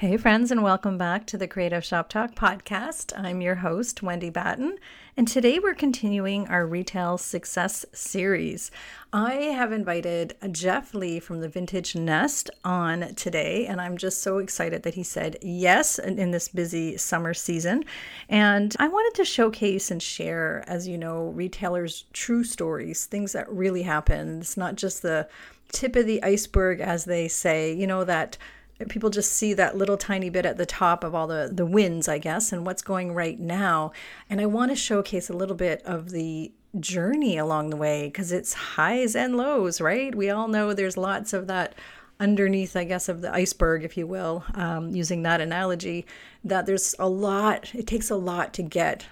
[0.00, 3.18] Hey, friends, and welcome back to the Creative Shop Talk podcast.
[3.18, 4.76] I'm your host, Wendy Batten,
[5.16, 8.70] and today we're continuing our retail success series.
[9.10, 14.36] I have invited Jeff Lee from the Vintage Nest on today, and I'm just so
[14.36, 17.82] excited that he said yes in this busy summer season.
[18.28, 23.50] And I wanted to showcase and share, as you know, retailers' true stories, things that
[23.50, 24.40] really happen.
[24.40, 25.26] It's not just the
[25.72, 28.36] tip of the iceberg, as they say, you know, that
[28.84, 32.08] people just see that little tiny bit at the top of all the the wins
[32.08, 33.92] i guess and what's going right now
[34.28, 38.32] and i want to showcase a little bit of the journey along the way because
[38.32, 41.74] it's highs and lows right we all know there's lots of that
[42.20, 46.04] underneath i guess of the iceberg if you will um, using that analogy
[46.44, 49.06] that there's a lot it takes a lot to get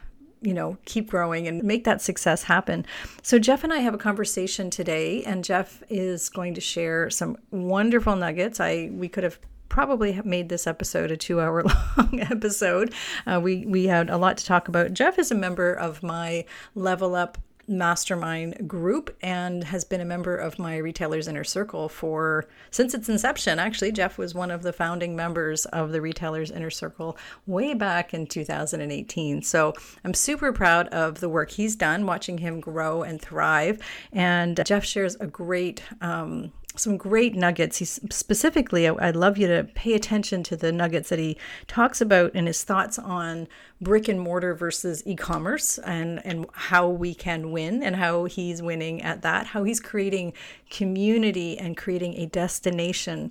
[0.45, 2.85] you know, keep growing and make that success happen.
[3.23, 7.39] So, Jeff and I have a conversation today, and Jeff is going to share some
[7.51, 8.61] wonderful nuggets.
[8.61, 9.39] I we could have
[9.75, 11.65] probably have made this episode a two hour
[11.97, 12.95] long episode.
[13.27, 14.95] Uh, we, we had a lot to talk about.
[14.95, 16.45] Jeff is a member of my
[16.77, 22.47] Level Up mastermind group and has been a member of my retailers inner circle for
[22.71, 26.69] since its inception actually jeff was one of the founding members of the retailers inner
[26.69, 29.73] circle way back in 2018 so
[30.05, 33.79] i'm super proud of the work he's done watching him grow and thrive
[34.13, 37.79] and jeff shares a great um, some great nuggets.
[37.79, 41.37] He specifically, I'd love you to pay attention to the nuggets that he
[41.67, 43.47] talks about and his thoughts on
[43.81, 49.03] brick and mortar versus e-commerce and and how we can win and how he's winning
[49.03, 49.49] at that.
[49.49, 50.33] How he's creating
[50.71, 53.31] community and creating a destination.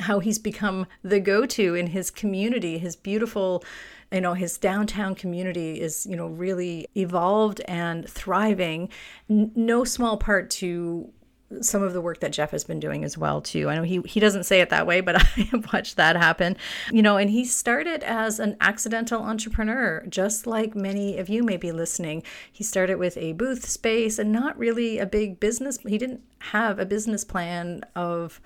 [0.00, 3.64] How he's become the go-to in his community, his beautiful
[4.12, 8.88] you know his downtown community is you know really evolved and thriving
[9.28, 11.12] no small part to
[11.60, 13.68] some of the work that Jeff has been doing as well too.
[13.68, 16.56] I know he he doesn't say it that way, but I have watched that happen.
[16.92, 21.56] You know, and he started as an accidental entrepreneur, just like many of you may
[21.56, 22.22] be listening.
[22.52, 25.78] He started with a booth space and not really a big business.
[25.78, 28.40] He didn't have a business plan of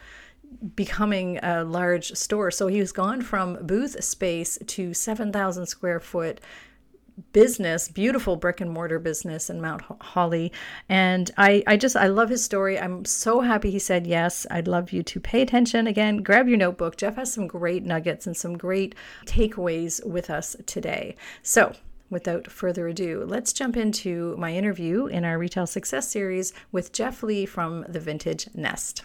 [0.76, 2.50] becoming a large store.
[2.50, 6.40] So he was gone from booth space to 7,000 square foot
[7.32, 10.52] business, beautiful brick and mortar business in Mount Holly.
[10.88, 12.78] And I, I just, I love his story.
[12.78, 14.46] I'm so happy he said yes.
[14.50, 15.86] I'd love you to pay attention.
[15.86, 16.96] Again, grab your notebook.
[16.96, 18.94] Jeff has some great nuggets and some great
[19.26, 21.16] takeaways with us today.
[21.42, 21.74] So,
[22.10, 27.22] without further ado, let's jump into my interview in our Retail Success Series with Jeff
[27.22, 29.04] Lee from the Vintage Nest.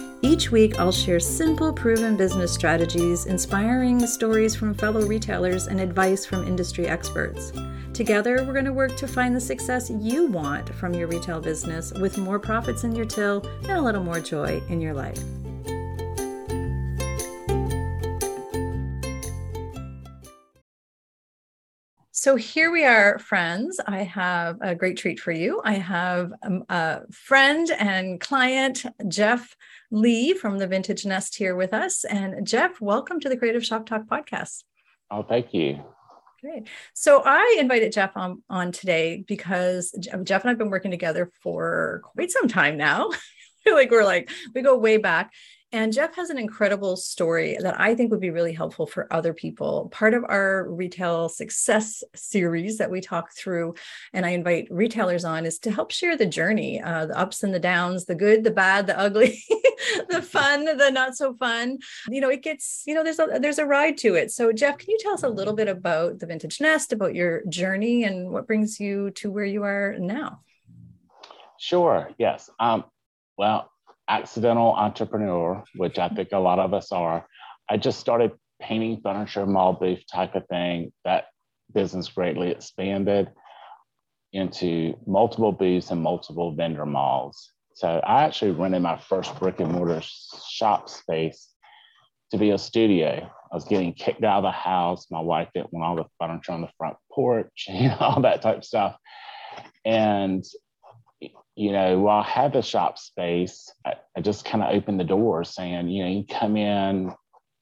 [0.23, 6.27] Each week, I'll share simple, proven business strategies, inspiring stories from fellow retailers, and advice
[6.27, 7.51] from industry experts.
[7.91, 11.91] Together, we're going to work to find the success you want from your retail business
[11.93, 15.19] with more profits in your till and a little more joy in your life.
[22.11, 23.79] So here we are, friends.
[23.87, 25.59] I have a great treat for you.
[25.65, 29.57] I have um, a friend and client, Jeff
[29.93, 32.05] Lee from the Vintage Nest here with us.
[32.05, 34.63] And Jeff, welcome to the Creative Shop Talk podcast.
[35.11, 35.83] Oh, thank you.
[36.41, 36.69] Great.
[36.93, 39.91] So I invited Jeff on, on today because
[40.23, 43.09] Jeff and I've been working together for quite some time now.
[43.69, 45.33] like we're like, we go way back.
[45.73, 49.33] And Jeff has an incredible story that I think would be really helpful for other
[49.33, 49.87] people.
[49.91, 53.75] Part of our retail success series that we talk through,
[54.11, 57.53] and I invite retailers on, is to help share the journey, uh, the ups and
[57.53, 59.41] the downs, the good, the bad, the ugly,
[60.09, 61.79] the fun, the not so fun.
[62.09, 64.31] You know, it gets, you know, there's a there's a ride to it.
[64.31, 67.45] So, Jeff, can you tell us a little bit about the Vintage Nest, about your
[67.45, 70.41] journey, and what brings you to where you are now?
[71.57, 72.09] Sure.
[72.17, 72.49] Yes.
[72.59, 72.83] Um,
[73.37, 73.70] well,
[74.11, 77.25] accidental entrepreneur, which I think a lot of us are,
[77.69, 78.31] I just started
[78.61, 80.91] painting furniture, mall booth type of thing.
[81.05, 81.25] That
[81.73, 83.29] business greatly expanded
[84.33, 87.51] into multiple booths and multiple vendor malls.
[87.73, 91.47] So I actually rented my first brick and mortar shop space
[92.31, 93.29] to be a studio.
[93.51, 95.07] I was getting kicked out of the house.
[95.09, 98.41] My wife didn't want all the furniture on the front porch, you know, all that
[98.41, 98.97] type of stuff.
[99.85, 100.43] And
[101.61, 105.03] you know, while I had the shop space, I, I just kind of opened the
[105.03, 107.13] door saying, you know, you come in,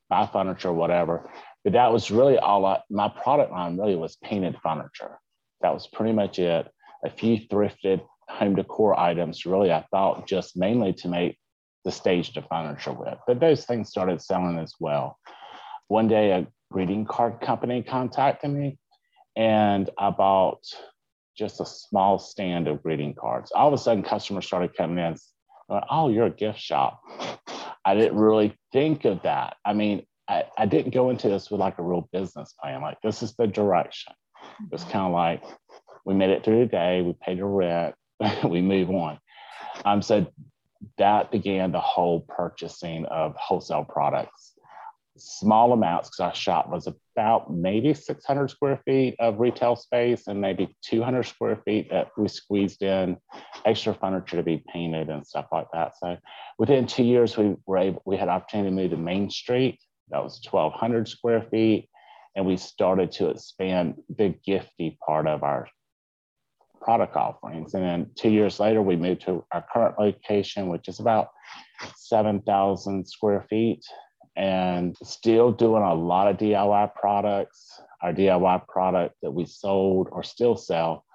[0.09, 1.29] buy furniture, whatever.
[1.65, 5.19] But that was really all I, my product line really was painted furniture.
[5.59, 6.65] That was pretty much it.
[7.03, 11.37] A few thrifted home decor items, really, I thought just mainly to make
[11.83, 13.17] the stage to furniture with.
[13.27, 15.19] But those things started selling as well.
[15.89, 18.77] One day, a greeting card company contacted me,
[19.35, 20.63] and I bought
[21.39, 23.51] just a small stand of greeting cards.
[23.55, 25.15] All of a sudden, customers started coming in.
[25.89, 27.01] oh, you're a gift shop.
[27.85, 29.55] I didn't really think of that.
[29.65, 32.81] I mean, I, I didn't go into this with like a real business plan.
[32.81, 34.13] Like, this is the direction.
[34.71, 35.43] It's kind of like
[36.05, 37.95] we made it through the day, we paid the rent,
[38.43, 39.17] we move on.
[39.85, 40.27] Um, so
[40.97, 44.48] that began the whole purchasing of wholesale products.
[45.19, 50.39] Small amounts, because our shop was about maybe 600 square feet of retail space and
[50.39, 53.17] maybe 200 square feet that we squeezed in
[53.65, 55.93] extra furniture to be painted and stuff like that.
[55.97, 56.17] So
[56.57, 59.79] within two years, we were able, we had opportunity to move to Main Street.
[60.09, 61.89] That was 1,200 square feet.
[62.35, 65.67] And we started to expand the gifty part of our
[66.81, 67.73] product offerings.
[67.73, 71.27] And then two years later, we moved to our current location, which is about
[71.97, 73.83] 7,000 square feet,
[74.39, 77.79] and still doing a lot of DIY products.
[78.01, 81.05] Our DIY product that we sold or still sell,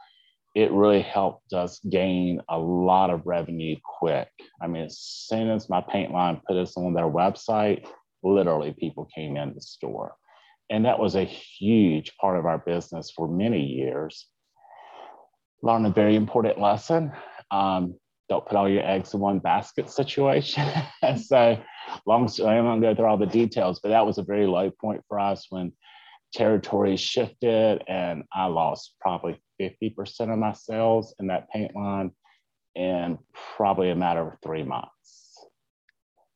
[0.54, 4.28] it really helped us gain a lot of revenue quick.
[4.60, 7.86] I mean, as soon as my paint line put us on their website,
[8.22, 10.14] literally people came in the store.
[10.68, 14.26] And that was a huge part of our business for many years
[15.64, 17.10] Learned a very important lesson.
[17.50, 17.94] Um,
[18.28, 20.66] don't put all your eggs in one basket situation.
[21.22, 21.58] so,
[22.06, 24.22] long story, I'm not going to go through all the details, but that was a
[24.22, 25.72] very low point for us when
[26.32, 32.10] territories shifted and I lost probably 50% of my sales in that paint line
[32.74, 33.18] in
[33.56, 34.90] probably a matter of three months.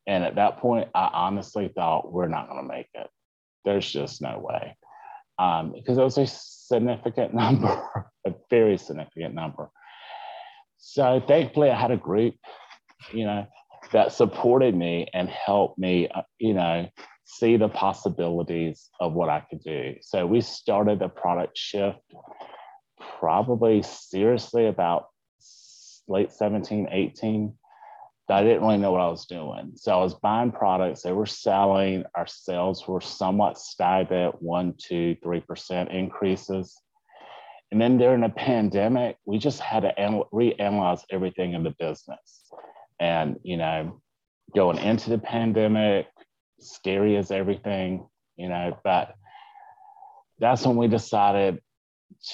[0.07, 3.07] And at that point, I honestly thought we're not going to make it.
[3.65, 4.77] There's just no way.
[5.37, 9.69] Um, because it was a significant number a very significant number.
[10.91, 12.33] So thankfully, I had a group,
[13.13, 13.45] you know,
[13.91, 16.89] that supported me and helped me, uh, you know,
[17.25, 19.95] see the possibilities of what I could do.
[20.01, 21.99] So we started the product shift
[23.19, 25.09] probably seriously about
[26.07, 27.53] late 17, 18.
[28.27, 29.73] I didn't really know what I was doing.
[29.75, 35.15] So I was buying products, they were selling, our sales were somewhat stagnant, one, two,
[35.21, 36.79] three percent increases.
[37.71, 39.93] And then during the pandemic, we just had to
[40.33, 42.51] reanalyze everything in the business.
[42.99, 44.01] And, you know,
[44.55, 46.07] going into the pandemic,
[46.59, 48.07] scary as everything,
[48.37, 49.13] you know, but
[50.39, 51.59] that's when we decided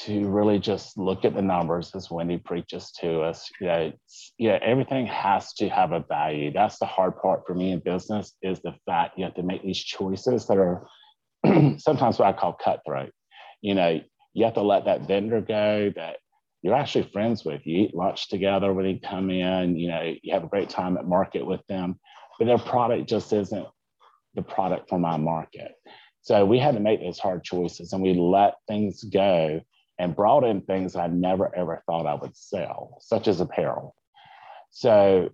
[0.05, 3.49] to really just look at the numbers as Wendy preaches to us.
[3.59, 3.93] You know,
[4.37, 6.51] yeah, everything has to have a value.
[6.51, 9.63] That's the hard part for me in business is the fact you have to make
[9.63, 10.87] these choices that are
[11.77, 13.11] sometimes what I call cutthroat.
[13.61, 13.99] You know,
[14.35, 16.17] you have to let that vendor go that
[16.61, 17.65] you're actually friends with.
[17.65, 20.97] You eat lunch together when they come in, you know, you have a great time
[20.97, 21.97] at market with them,
[22.37, 23.65] but their product just isn't
[24.35, 25.71] the product for my market.
[26.21, 29.61] So we had to make those hard choices and we let things go
[29.97, 33.95] and brought in things I never ever thought I would sell, such as apparel.
[34.71, 35.29] So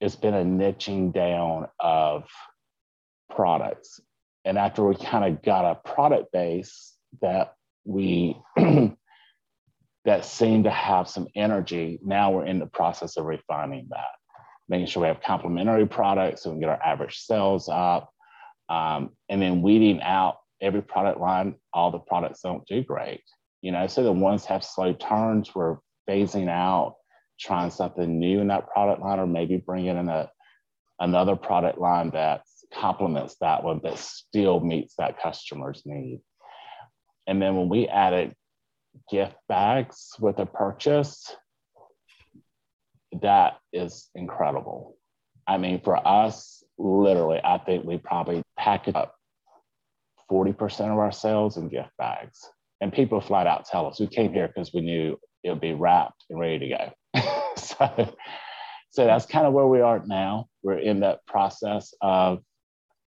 [0.00, 2.24] it's been a niching down of
[3.28, 4.00] products.
[4.46, 8.36] And after we kind of got a product base that we
[10.04, 12.00] that seem to have some energy.
[12.04, 14.10] Now we're in the process of refining that,
[14.68, 18.12] making sure we have complementary products so we can get our average sales up,
[18.68, 21.54] um, and then weeding out every product line.
[21.72, 23.22] All the products don't do great,
[23.60, 23.86] you know.
[23.86, 25.54] So the ones have slow turns.
[25.54, 25.76] We're
[26.08, 26.96] phasing out,
[27.38, 30.30] trying something new in that product line, or maybe bringing in a
[30.98, 36.20] another product line that complements that one that still meets that customer's need.
[37.26, 38.34] And then when we added
[39.10, 41.34] gift bags with a purchase,
[43.20, 44.96] that is incredible.
[45.46, 49.14] I mean, for us, literally, I think we probably package up
[50.30, 52.40] 40% of our sales in gift bags.
[52.80, 55.74] And people flat out tell us we came here because we knew it would be
[55.74, 57.52] wrapped and ready to go.
[57.56, 58.14] so,
[58.90, 60.46] so that's kind of where we are now.
[60.62, 62.40] We're in that process of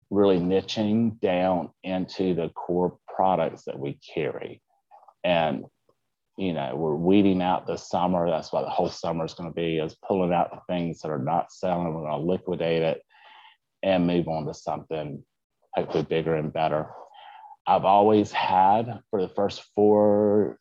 [0.09, 4.61] really niching down into the core products that we carry.
[5.23, 5.65] And,
[6.37, 8.29] you know, we're weeding out the summer.
[8.29, 11.11] That's what the whole summer is going to be is pulling out the things that
[11.11, 11.93] are not selling.
[11.93, 13.01] We're going to liquidate it
[13.83, 15.23] and move on to something
[15.73, 16.87] hopefully bigger and better.
[17.65, 20.57] I've always had for the first four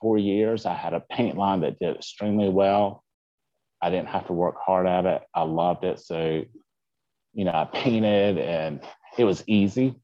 [0.00, 3.02] four years, I had a paint line that did extremely well.
[3.80, 5.22] I didn't have to work hard at it.
[5.34, 5.98] I loved it.
[5.98, 6.42] So,
[7.32, 8.80] you know, I painted and
[9.16, 9.94] it was easy.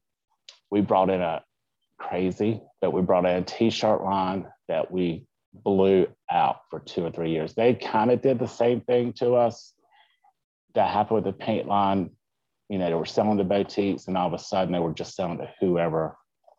[0.71, 1.43] We brought in a
[2.09, 7.11] crazy, that we brought in a t-shirt line that we blew out for two or
[7.11, 7.53] three years.
[7.53, 9.73] They kind of did the same thing to us,
[10.75, 12.11] that happened with the paint line.
[12.69, 15.15] You know, they were selling to boutiques, and all of a sudden they were just
[15.15, 16.17] selling to whoever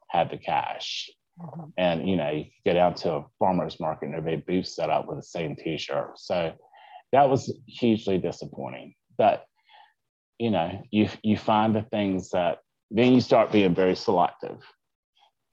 [0.08, 1.10] had the cash.
[1.40, 1.70] Mm-hmm.
[1.78, 4.90] And you know, you get down to a farmer's market and there'd be booths set
[4.90, 6.18] up with the same T-shirt.
[6.18, 6.52] So
[7.12, 8.94] that was hugely disappointing.
[9.16, 9.46] But
[10.38, 12.58] you know, you you find the things that
[12.90, 14.58] then you start being very selective.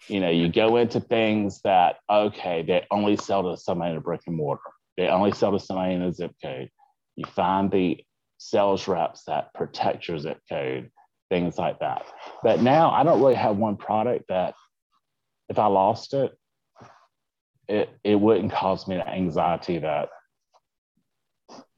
[0.08, 4.02] You know, you go into things that okay, they only sell to somebody in a
[4.02, 4.62] brick and mortar.
[4.98, 6.70] They only sell to somebody in a zip code.
[7.16, 8.04] You find the
[8.38, 10.90] sales reps that protect your zip code,
[11.30, 12.06] things like that.
[12.44, 14.56] But now I don't really have one product that
[15.50, 16.32] if I lost it,
[17.68, 20.10] it it wouldn't cause me the anxiety that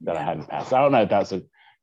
[0.02, 0.72] that I had in the past.
[0.72, 1.42] I don't know if that's a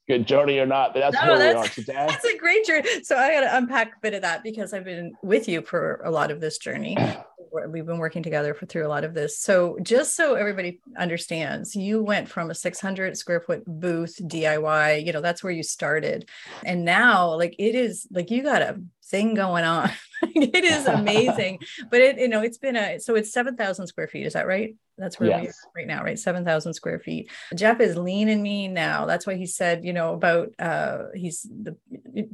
[0.09, 2.05] good journey or not, but that's no, where that's, we are today.
[2.09, 3.03] That's a great journey.
[3.03, 6.01] So I got to unpack a bit of that because I've been with you for
[6.03, 6.97] a lot of this journey.
[7.51, 9.39] We've been working together for through a lot of this.
[9.39, 15.13] So just so everybody understands, you went from a 600 square foot booth DIY, you
[15.13, 16.29] know, that's where you started.
[16.63, 19.91] And now like it is like you got a thing going on.
[20.21, 21.59] it is amazing.
[21.89, 24.25] but it, you know, it's been a so it's 7,000 square feet.
[24.25, 24.75] Is that right?
[24.97, 25.41] That's where yes.
[25.41, 26.19] we are right now, right?
[26.19, 27.31] 7,000 square feet.
[27.55, 29.05] Jeff is lean and mean now.
[29.05, 31.75] That's why he said, you know, about uh he's the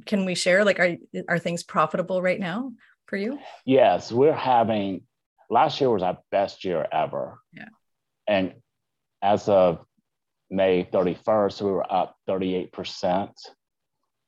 [0.06, 0.96] can we share like are
[1.28, 2.72] are things profitable right now
[3.08, 3.40] for you?
[3.66, 5.02] Yes, we're having
[5.50, 7.40] last year was our best year ever.
[7.54, 7.70] Yeah.
[8.28, 8.54] And
[9.22, 9.86] as of
[10.50, 13.32] May 31st, we were up 38%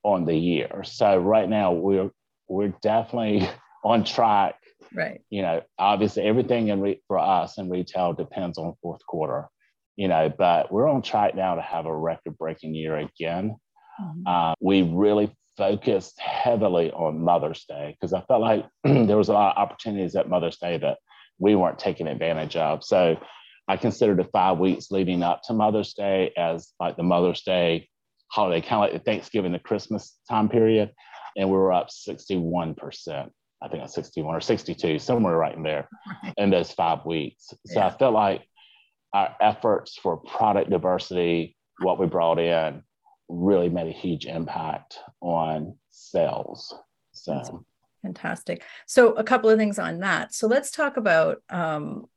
[0.03, 0.83] on the year.
[0.83, 2.11] So right now we're
[2.47, 3.47] we're definitely
[3.83, 4.55] on track.
[4.93, 5.21] Right.
[5.29, 9.49] You know, obviously everything in re- for us in retail depends on fourth quarter.
[9.95, 13.55] You know, but we're on track now to have a record-breaking year again.
[13.99, 14.27] Mm-hmm.
[14.27, 19.33] Uh, we really focused heavily on Mother's Day because I felt like there was a
[19.33, 20.99] lot of opportunities at Mother's Day that
[21.39, 22.83] we weren't taking advantage of.
[22.83, 23.17] So
[23.67, 27.89] I consider the five weeks leading up to Mother's Day as like the Mother's Day
[28.29, 30.91] holiday, kind of like the Thanksgiving, the Christmas time period
[31.37, 33.29] and we were up 61%.
[33.61, 35.87] I think it's 61 or 62, somewhere right in there
[36.37, 37.53] in those five weeks.
[37.65, 37.87] So yeah.
[37.87, 38.43] I felt like
[39.13, 42.83] our efforts for product diversity, what we brought in,
[43.29, 46.73] really made a huge impact on sales.
[47.11, 47.65] So
[48.01, 48.63] fantastic.
[48.85, 50.33] So a couple of things on that.
[50.33, 52.07] So let's talk about um,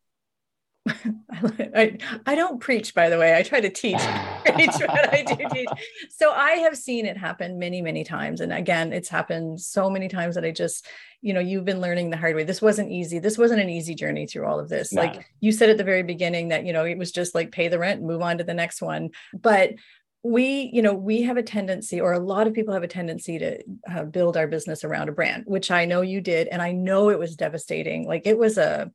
[1.74, 3.36] I, I don't preach, by the way.
[3.36, 3.98] I try to teach,
[4.44, 5.68] preach, but I do teach.
[6.10, 8.40] So I have seen it happen many, many times.
[8.40, 10.86] And again, it's happened so many times that I just,
[11.20, 12.44] you know, you've been learning the hard way.
[12.44, 13.18] This wasn't easy.
[13.18, 14.92] This wasn't an easy journey through all of this.
[14.92, 15.02] No.
[15.02, 17.68] Like you said at the very beginning that, you know, it was just like pay
[17.68, 19.10] the rent, move on to the next one.
[19.34, 19.74] But
[20.22, 23.38] we you know we have a tendency or a lot of people have a tendency
[23.38, 23.58] to
[23.90, 27.08] uh, build our business around a brand which i know you did and i know
[27.08, 28.90] it was devastating like it was a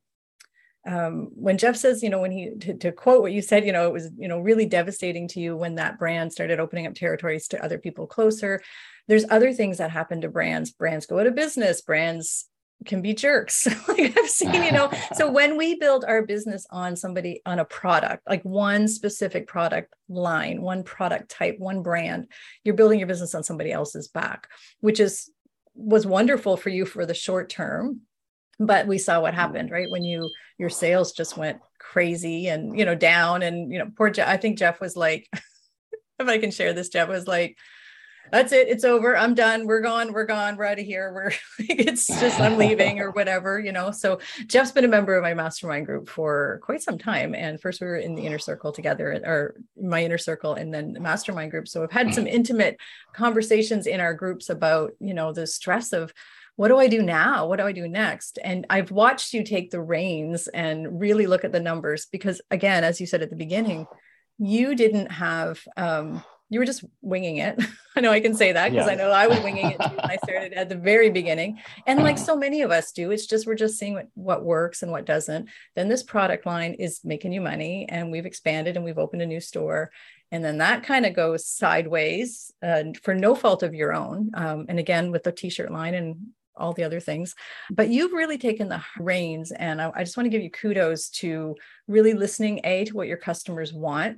[0.88, 3.72] um, when Jeff says, you know, when he to, to, quote what you said, you
[3.72, 6.94] know, it was, you know, really devastating to you when that brand started opening up
[6.94, 8.62] territories to other people closer.
[9.08, 10.72] There's other things that happen to brands.
[10.72, 11.82] Brands go out of business.
[11.82, 12.48] Brands
[12.86, 13.68] can be jerks.
[13.88, 14.92] like I've seen, you know.
[15.14, 19.94] so when we build our business on somebody on a product, like one specific product
[20.10, 22.28] line, one product type, one brand,
[22.64, 24.48] you're building your business on somebody else's back,
[24.82, 25.32] which is
[25.74, 28.02] was wonderful for you for the short term
[28.60, 29.42] but we saw what mm-hmm.
[29.42, 33.80] happened right when you your sales just went crazy and you know down and you
[33.80, 35.28] know poor jeff i think jeff was like
[36.20, 37.58] if i can share this jeff was like
[38.32, 38.68] that's it.
[38.68, 39.18] It's over.
[39.18, 39.66] I'm done.
[39.66, 40.14] We're gone.
[40.14, 40.58] We're gone.
[40.58, 41.12] We're out of here.
[41.14, 41.32] We're
[41.70, 43.92] it's just i'm leaving or whatever you know?
[43.92, 47.36] So jeff's been a member of my mastermind group for quite some time.
[47.36, 50.94] And first we were in the inner circle together or my inner circle and then
[50.94, 51.68] the mastermind group.
[51.68, 52.78] So i've had some intimate
[53.14, 56.14] conversations in our groups about you know the stress of
[56.58, 57.48] what do I do now?
[57.48, 58.40] What do I do next?
[58.44, 62.84] And I've watched you take the reins and really look at the numbers because, again,
[62.86, 63.88] as you said at the beginning,
[64.38, 67.62] you didn't have, um, you were just winging it.
[67.96, 68.94] I know I can say that because yeah.
[68.94, 71.60] I know I was winging it too when I started at the very beginning.
[71.88, 74.84] And like so many of us do, it's just we're just seeing what, what works
[74.84, 75.50] and what doesn't.
[75.76, 79.26] Then this product line is making you money, and we've expanded and we've opened a
[79.26, 79.92] new store
[80.32, 84.66] and then that kind of goes sideways uh, for no fault of your own um,
[84.68, 86.18] and again with the t-shirt line and
[86.58, 87.36] all the other things.
[87.70, 89.52] But you've really taken the reins.
[89.52, 91.56] And I, I just want to give you kudos to
[91.88, 94.18] really listening, A, to what your customers want.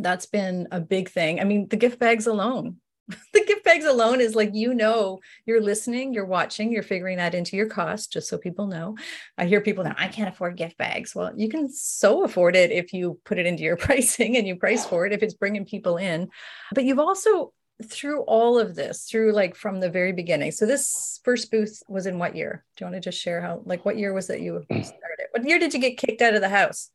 [0.00, 1.40] That's been a big thing.
[1.40, 2.76] I mean, the gift bags alone,
[3.32, 7.34] the gift bags alone is like you know you're listening you're watching you're figuring that
[7.34, 8.96] into your cost just so people know
[9.38, 12.70] i hear people now i can't afford gift bags well you can so afford it
[12.70, 15.64] if you put it into your pricing and you price for it if it's bringing
[15.64, 16.28] people in
[16.74, 17.52] but you've also
[17.84, 20.50] through all of this, through like from the very beginning.
[20.50, 22.64] So this first booth was in what year?
[22.76, 25.26] Do you want to just share how, like, what year was that you started?
[25.30, 26.90] What year did you get kicked out of the house?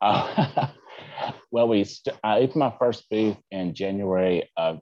[0.00, 0.68] Uh,
[1.50, 4.80] Well, we st- I opened my first booth in January of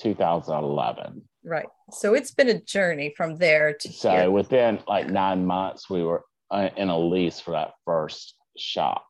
[0.00, 1.22] 2011.
[1.44, 1.66] Right.
[1.90, 4.30] So it's been a journey from there to So here.
[4.30, 9.04] within like nine months, we were uh, in a lease for that first shop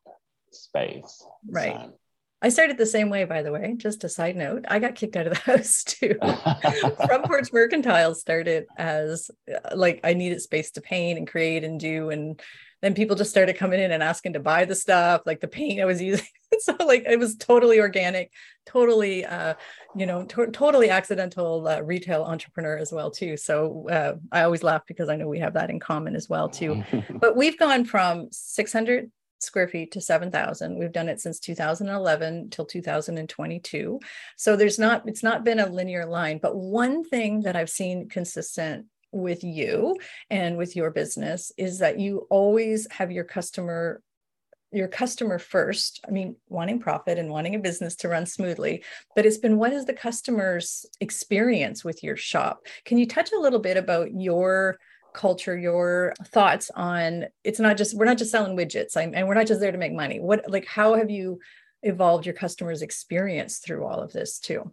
[0.52, 1.24] space.
[1.48, 1.72] Right.
[1.74, 1.94] So-
[2.40, 3.74] I started the same way, by the way.
[3.76, 6.14] Just a side note, I got kicked out of the house too.
[7.04, 11.80] Front Porch Mercantile started as uh, like I needed space to paint and create and
[11.80, 12.40] do, and
[12.80, 15.80] then people just started coming in and asking to buy the stuff, like the paint
[15.80, 16.26] I was using.
[16.60, 18.32] so like it was totally organic,
[18.66, 19.54] totally, uh,
[19.96, 23.36] you know, to- totally accidental uh, retail entrepreneur as well too.
[23.36, 26.48] So uh, I always laugh because I know we have that in common as well
[26.48, 26.82] too.
[27.20, 30.78] But we've gone from 600 square feet to 7,000.
[30.78, 34.00] We've done it since 2011 till 2022.
[34.36, 36.38] So there's not, it's not been a linear line.
[36.40, 39.96] But one thing that I've seen consistent with you
[40.30, 44.02] and with your business is that you always have your customer
[44.70, 48.84] your customer first i mean wanting profit and wanting a business to run smoothly
[49.16, 53.40] but it's been what is the customer's experience with your shop can you touch a
[53.40, 54.78] little bit about your
[55.14, 59.34] culture your thoughts on it's not just we're not just selling widgets I'm, and we're
[59.34, 61.38] not just there to make money what like how have you
[61.82, 64.70] evolved your customers experience through all of this too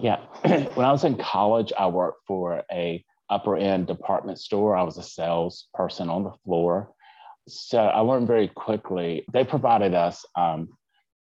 [0.00, 0.18] Yeah.
[0.74, 4.76] when I was in college, I worked for a upper end department store.
[4.76, 6.92] I was a salesperson on the floor.
[7.48, 9.24] So I learned very quickly.
[9.32, 10.68] They provided us um,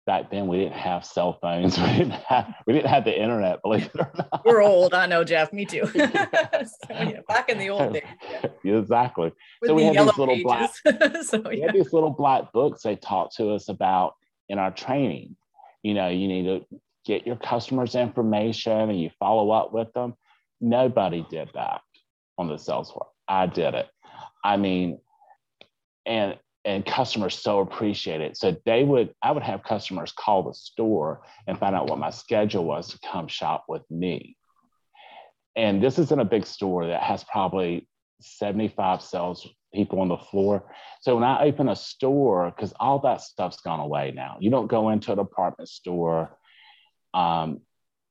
[0.06, 1.78] back then we didn't have cell phones.
[1.80, 4.44] We didn't have we didn't have the internet, believe it or not.
[4.44, 6.02] we're old i know jeff me too so,
[6.90, 8.02] yeah, back in the old days
[8.64, 8.74] yeah.
[8.78, 9.30] exactly.
[9.60, 12.52] with So we the had these little black- pages so we had these little black
[12.52, 14.14] books they taught to us about
[14.48, 15.36] in our training.
[15.84, 16.66] You know, you need to
[17.06, 20.14] get your customers' information and you follow up with them.
[20.60, 21.80] Nobody did that
[22.38, 23.08] on the sales floor.
[23.28, 23.88] I did it.
[24.44, 24.98] I mean,
[26.06, 28.36] and and customers so appreciate it.
[28.36, 32.10] So they would, I would have customers call the store and find out what my
[32.10, 34.36] schedule was to come shop with me.
[35.56, 37.88] And this isn't a big store that has probably
[38.20, 40.70] 75 sales people on the floor.
[41.00, 44.66] So when I open a store, because all that stuff's gone away now, you don't
[44.66, 46.36] go into a department store
[47.14, 47.60] um,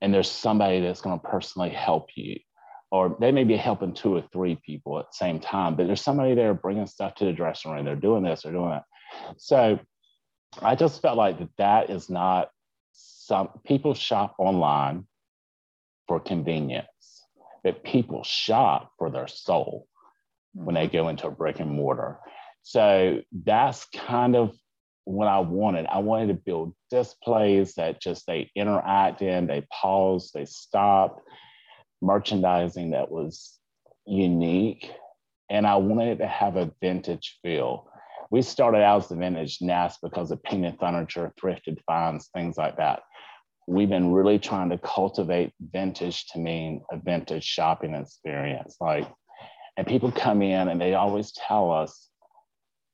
[0.01, 2.39] and there's somebody that's going to personally help you.
[2.91, 6.01] Or they may be helping two or three people at the same time, but there's
[6.01, 7.85] somebody there bringing stuff to the dressing room.
[7.85, 8.85] They're doing this, they're doing that.
[9.37, 9.79] So
[10.61, 12.49] I just felt like that, that is not
[12.91, 15.05] some people shop online
[16.07, 17.25] for convenience,
[17.63, 19.87] but people shop for their soul
[20.53, 20.97] when they mm-hmm.
[20.97, 22.17] go into a brick and mortar.
[22.63, 24.55] So that's kind of
[25.09, 25.85] what I wanted.
[25.87, 31.21] I wanted to build displays that just they interact in, they pause, they stop,
[32.01, 33.57] merchandising that was
[34.05, 34.91] unique.
[35.49, 37.89] And I wanted to have a vintage feel.
[38.29, 42.77] We started out as the vintage nest because of painted furniture, thrifted finds, things like
[42.77, 43.01] that.
[43.67, 48.77] We've been really trying to cultivate vintage to mean a vintage shopping experience.
[48.79, 49.07] Like
[49.79, 52.08] and people come in and they always tell us,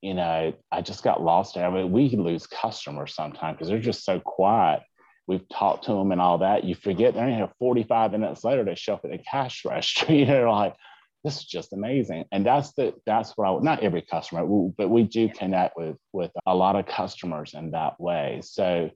[0.06, 1.58] you know, I just got lost.
[1.58, 4.84] I mean, we lose customers sometimes because they're just so quiet.
[5.26, 6.64] We've talked to them and all that.
[6.64, 10.14] You forget they're here 45 minutes later, they show up at the cash register.
[10.14, 10.76] You're like,
[11.24, 12.26] this is just amazing.
[12.32, 14.46] And that's the that's what I not every customer,
[14.78, 18.42] but we do connect with with a lot of customers in that way.
[18.44, 18.92] So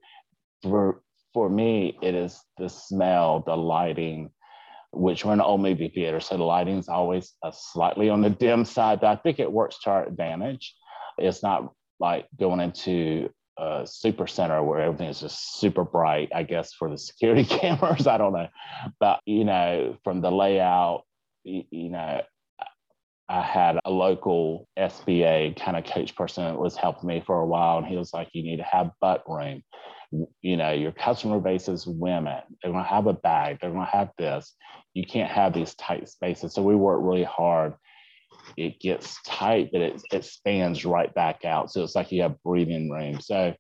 [0.62, 1.02] for
[1.34, 4.30] for me, it is the smell, the lighting,
[4.92, 8.30] which we're in an old movie theater, so the lighting's always uh, slightly on the
[8.30, 10.76] dim side, but I think it works to our advantage.
[11.22, 16.44] It's not like going into a super center where everything is just super bright, I
[16.44, 18.08] guess, for the security cameras.
[18.08, 18.48] I don't know.
[19.00, 21.04] But, you know, from the layout,
[21.44, 22.22] you, you know,
[23.30, 27.46] I had a local SBA kind of coach person that was helping me for a
[27.46, 29.62] while, and he was like, "You need to have butt room.
[30.42, 32.42] You know, your customer base is women.
[32.64, 33.60] They're going to have a bag.
[33.62, 34.56] They're going to have this.
[34.96, 37.76] You can't have these tight spaces." So we worked really hard.
[38.58, 41.72] It gets tight, but it expands right back out.
[41.72, 43.22] So it's like you have breathing room.
[43.22, 43.54] So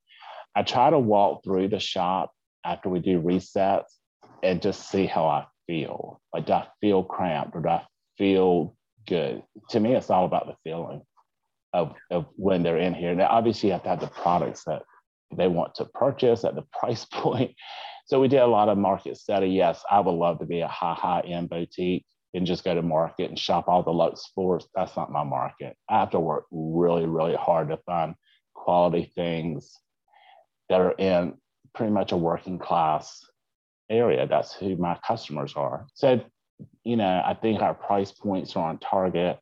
[0.55, 2.31] I try to walk through the shop
[2.65, 3.91] after we do resets
[4.43, 6.21] and just see how I feel.
[6.33, 7.85] Like, do I feel cramped or do I
[8.17, 8.75] feel
[9.07, 9.43] good.
[9.69, 11.01] To me, it's all about the feeling
[11.73, 13.13] of, of when they're in here.
[13.15, 14.83] Now, obviously, you have to have the products that
[15.35, 17.51] they want to purchase at the price point.
[18.07, 19.49] So we did a lot of market study.
[19.49, 22.81] Yes, I would love to be a high, high end boutique and just go to
[22.81, 24.67] market and shop all the Lux floors.
[24.75, 25.75] That's not my market.
[25.89, 28.15] I have to work really, really hard to find
[28.53, 29.77] quality things
[30.69, 31.33] that are in
[31.73, 33.19] pretty much a working class
[33.89, 34.27] area.
[34.27, 35.87] That's who my customers are.
[35.95, 36.21] So
[36.83, 39.39] you know, I think our price points are on target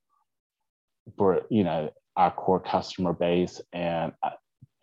[1.17, 3.62] for, you know, our core customer base.
[3.73, 4.32] And uh,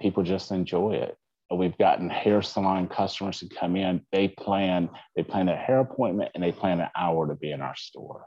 [0.01, 1.17] people just enjoy it.
[1.55, 6.31] We've gotten hair salon customers who come in, they plan, they plan a hair appointment
[6.35, 8.27] and they plan an hour to be in our store.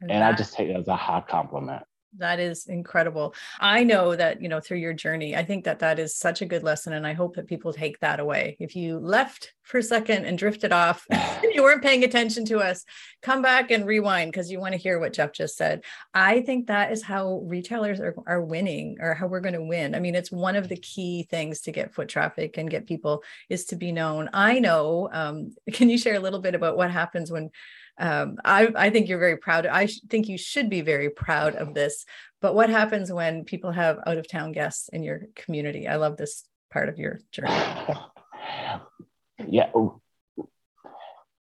[0.00, 1.82] And, and I just take it as a high compliment
[2.18, 3.34] that is incredible.
[3.60, 6.46] I know that you know through your journey i think that that is such a
[6.46, 8.56] good lesson and i hope that people take that away.
[8.60, 11.06] If you left for a second and drifted off
[11.52, 12.84] you weren't paying attention to us
[13.22, 15.82] come back and rewind because you want to hear what jeff just said.
[16.14, 19.94] I think that is how retailers are, are winning or how we're going to win.
[19.94, 23.22] I mean it's one of the key things to get foot traffic and get people
[23.48, 24.28] is to be known.
[24.32, 27.50] I know um, can you share a little bit about what happens when
[27.98, 29.66] um, I, I think you're very proud.
[29.66, 32.04] I think you should be very proud of this.
[32.40, 35.88] But what happens when people have out of town guests in your community?
[35.88, 37.50] I love this part of your journey.
[39.48, 39.70] yeah,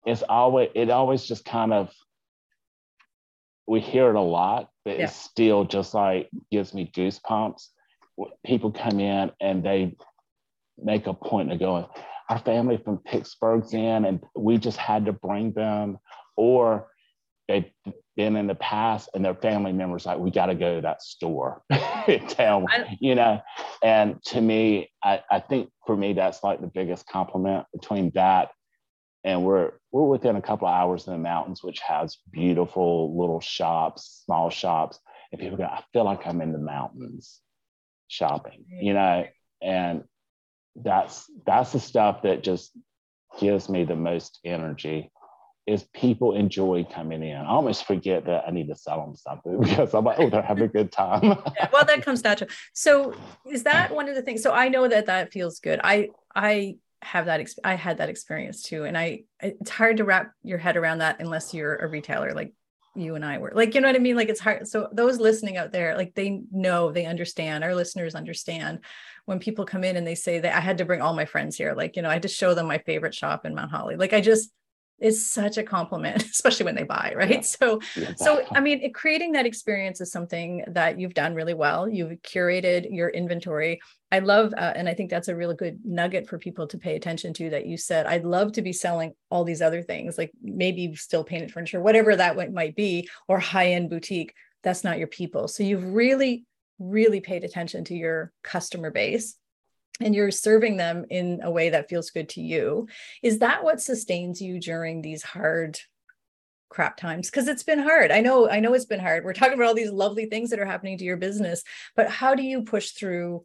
[0.07, 1.90] it's always it always just kind of
[3.66, 5.05] we hear it a lot, but yeah.
[5.05, 7.68] it still just like gives me goosebumps.
[8.44, 9.96] People come in and they
[10.83, 11.87] make a point of going,
[12.29, 15.98] our family from Pittsburgh's in, and we just had to bring them
[16.40, 16.88] or
[17.46, 17.70] they've
[18.16, 21.03] been in the past and their family members like we got to go to that
[21.03, 21.62] store
[22.09, 22.66] in town
[22.98, 23.40] you know?
[23.83, 28.50] And to me I, I think for me that's like the biggest compliment between that
[29.22, 33.40] and we're we're within a couple of hours in the mountains which has beautiful little
[33.40, 34.98] shops small shops
[35.31, 37.40] and people go i feel like i'm in the mountains
[38.09, 39.26] shopping you know?
[39.62, 40.05] And
[40.76, 42.70] that's that's the stuff that just
[43.38, 45.11] gives me the most energy
[45.70, 47.37] is people enjoy coming in.
[47.37, 50.42] I almost forget that I need to sell them something because I'm like, oh, they're
[50.42, 51.22] having a good time.
[51.56, 52.50] yeah, well, that comes natural.
[52.72, 53.14] So
[53.46, 54.42] is that one of the things?
[54.42, 55.80] So I know that that feels good.
[55.83, 57.46] I I have that.
[57.64, 61.20] I had that experience too, and I it's hard to wrap your head around that
[61.20, 62.52] unless you're a retailer like
[62.94, 63.52] you and I were.
[63.54, 64.16] Like you know what I mean?
[64.16, 64.66] Like it's hard.
[64.68, 67.64] So those listening out there, like they know, they understand.
[67.64, 68.80] Our listeners understand
[69.26, 71.56] when people come in and they say that I had to bring all my friends
[71.56, 71.74] here.
[71.74, 73.96] Like you know, I just show them my favorite shop in Mount Holly.
[73.96, 74.50] Like I just
[75.00, 77.30] is such a compliment especially when they buy right?
[77.30, 77.40] Yeah.
[77.40, 78.14] so yeah.
[78.16, 81.88] so i mean creating that experience is something that you've done really well.
[81.88, 83.80] You've curated your inventory.
[84.12, 86.96] I love uh, and i think that's a really good nugget for people to pay
[86.96, 90.32] attention to that you said i'd love to be selling all these other things like
[90.42, 94.34] maybe still painted furniture whatever that might be or high end boutique.
[94.62, 95.48] That's not your people.
[95.48, 96.44] So you've really
[96.78, 99.36] really paid attention to your customer base
[100.00, 102.88] and you're serving them in a way that feels good to you
[103.22, 105.79] is that what sustains you during these hard
[106.68, 107.29] crap times?
[107.29, 108.11] Because it's been hard.
[108.12, 109.24] I know i know it's been hard.
[109.24, 111.62] We're talking about all these lovely things that are happening to your business
[111.96, 113.44] but how do you push through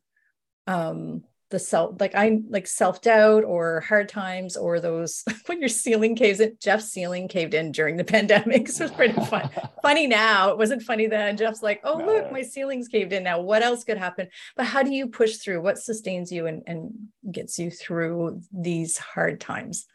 [0.68, 1.24] um
[1.56, 6.42] the self like i like self-doubt or hard times or those when your ceiling caves
[6.42, 8.68] in jeff's ceiling caved in during the pandemic.
[8.68, 9.50] So it's pretty fun
[9.82, 10.50] funny now.
[10.50, 11.38] It wasn't funny then.
[11.38, 12.06] Jeff's like oh no.
[12.06, 13.40] look my ceiling's caved in now.
[13.40, 14.28] What else could happen?
[14.58, 15.62] But how do you push through?
[15.62, 16.92] What sustains you and, and
[17.32, 19.86] gets you through these hard times?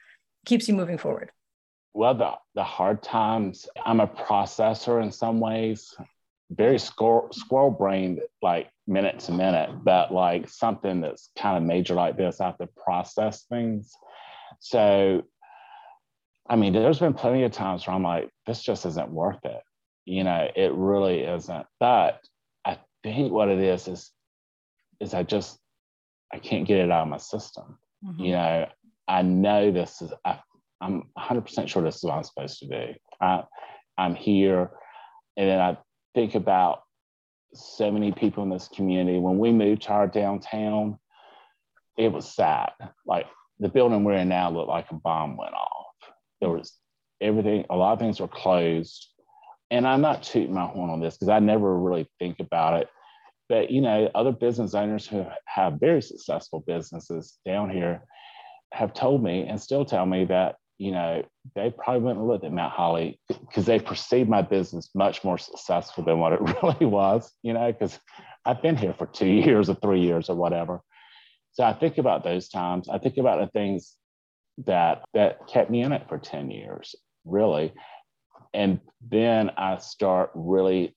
[0.47, 1.31] Keeps you moving forward.
[1.93, 5.95] Well the, the hard times i'm a processor in some ways
[6.51, 11.95] very squirrel, squirrel brained like minute to minute but like something that's kind of major
[11.95, 13.93] like this i have to process things.
[14.59, 15.23] So
[16.49, 19.63] i mean there's been plenty of times where i'm like this just isn't worth it
[20.05, 21.67] you know it really isn't.
[21.79, 22.21] But
[22.65, 24.11] i think what it is is
[24.99, 25.59] is i just
[26.33, 28.23] i can't get it out of my system mm-hmm.
[28.23, 28.67] you know.
[29.07, 30.41] I know this is I,
[30.81, 32.95] i'm 100% sure this is what i'm supposed to do.
[33.21, 33.45] I,
[33.99, 34.71] i'm here
[35.37, 35.77] and then i
[36.15, 36.83] think about
[37.55, 39.19] so many people in this community.
[39.19, 40.99] When we moved to our downtown,
[41.97, 42.71] it was sad.
[43.07, 43.27] Like
[43.59, 45.95] the building we're in now looked like a bomb went off.
[46.41, 46.73] There was
[47.21, 49.09] everything, a lot of things were closed.
[49.71, 52.89] And I'm not tooting my horn on this because I never really think about it.
[53.49, 58.03] But you know, other business owners who have very successful businesses down here
[58.73, 61.23] have told me and still tell me that you know,
[61.55, 65.37] they probably wouldn't have looked at Mount Holly because they perceived my business much more
[65.37, 67.99] successful than what it really was, you know, because
[68.47, 70.81] I've been here for two years or three years or whatever.
[71.53, 72.89] So I think about those times.
[72.89, 73.95] I think about the things
[74.65, 76.95] that that kept me in it for 10 years,
[77.27, 77.75] really.
[78.55, 80.97] And then I start really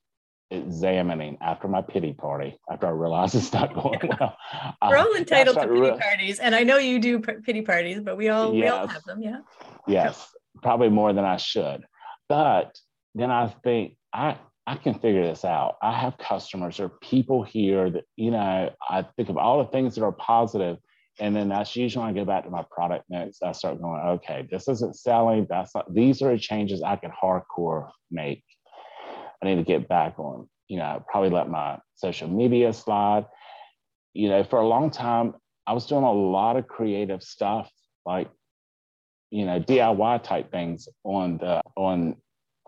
[0.54, 4.38] examining after my pity party after I realize it's not going well.
[4.88, 8.18] We're uh, all entitled to pity parties, and I know you do pity parties, but
[8.18, 8.64] we all yes.
[8.64, 9.40] we all have them, yeah.
[9.88, 11.84] Yes, probably more than I should.
[12.30, 12.78] But
[13.16, 15.76] then I think I I can figure this out.
[15.82, 19.96] I have customers or people here that you know I think of all the things
[19.96, 20.78] that are positive,
[21.20, 23.42] and then that's usually when I go back to my product mix.
[23.42, 25.48] I start going, okay, this isn't selling.
[25.50, 25.94] That's not.
[25.94, 28.44] These are the changes I can hardcore make
[29.44, 33.26] I need to get back on, you know, probably let my social media slide.
[34.14, 35.34] you know, for a long time,
[35.68, 37.70] I was doing a lot of creative stuff,
[38.06, 38.30] like,
[39.32, 42.16] you know, DIY type things on the on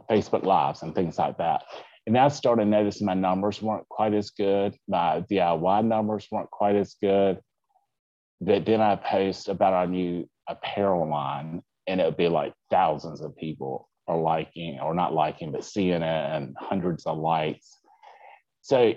[0.09, 1.63] Facebook Lives and things like that.
[2.07, 4.75] And I started noticing my numbers weren't quite as good.
[4.88, 7.39] My DIY numbers weren't quite as good.
[8.41, 13.21] But then I post about our new apparel line, and it would be like thousands
[13.21, 17.77] of people are liking, or not liking, but seeing it, and hundreds of likes.
[18.61, 18.93] So,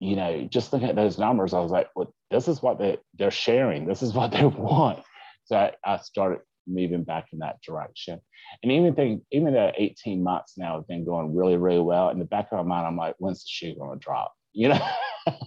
[0.00, 2.98] you know, just looking at those numbers, I was like, well, this is what they,
[3.18, 3.86] they're sharing.
[3.86, 5.00] This is what they want.
[5.44, 8.20] So I, I started moving back in that direction.
[8.62, 12.10] And even think, even the 18 months now have been going really, really well.
[12.10, 14.32] In the back of my mind, I'm like, when's the shoe going to drop?
[14.56, 14.88] You know,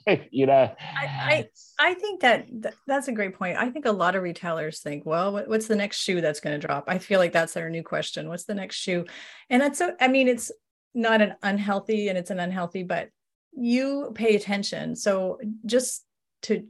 [0.31, 0.71] you know.
[0.79, 2.47] I, I, I think that
[2.85, 3.57] that's a great point.
[3.57, 6.67] I think a lot of retailers think, well, what's the next shoe that's going to
[6.67, 6.83] drop?
[6.87, 8.29] I feel like that's their new question.
[8.29, 9.05] What's the next shoe?
[9.49, 9.95] And that's so.
[9.99, 10.51] I mean, it's
[10.93, 13.09] not an unhealthy, and it's an unhealthy, but
[13.51, 14.95] you pay attention.
[14.95, 16.05] So just
[16.43, 16.67] to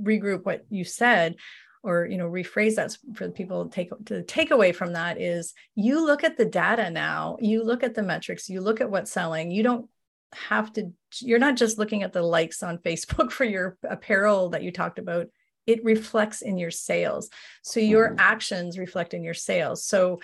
[0.00, 1.34] regroup what you said
[1.82, 6.04] or you know rephrase that for people take to take away from that is you
[6.04, 9.50] look at the data now you look at the metrics you look at what's selling
[9.50, 9.88] you don't
[10.34, 14.62] have to you're not just looking at the likes on facebook for your apparel that
[14.62, 15.26] you talked about
[15.66, 17.30] it reflects in your sales
[17.62, 18.20] so your mm-hmm.
[18.20, 20.20] actions reflect in your sales so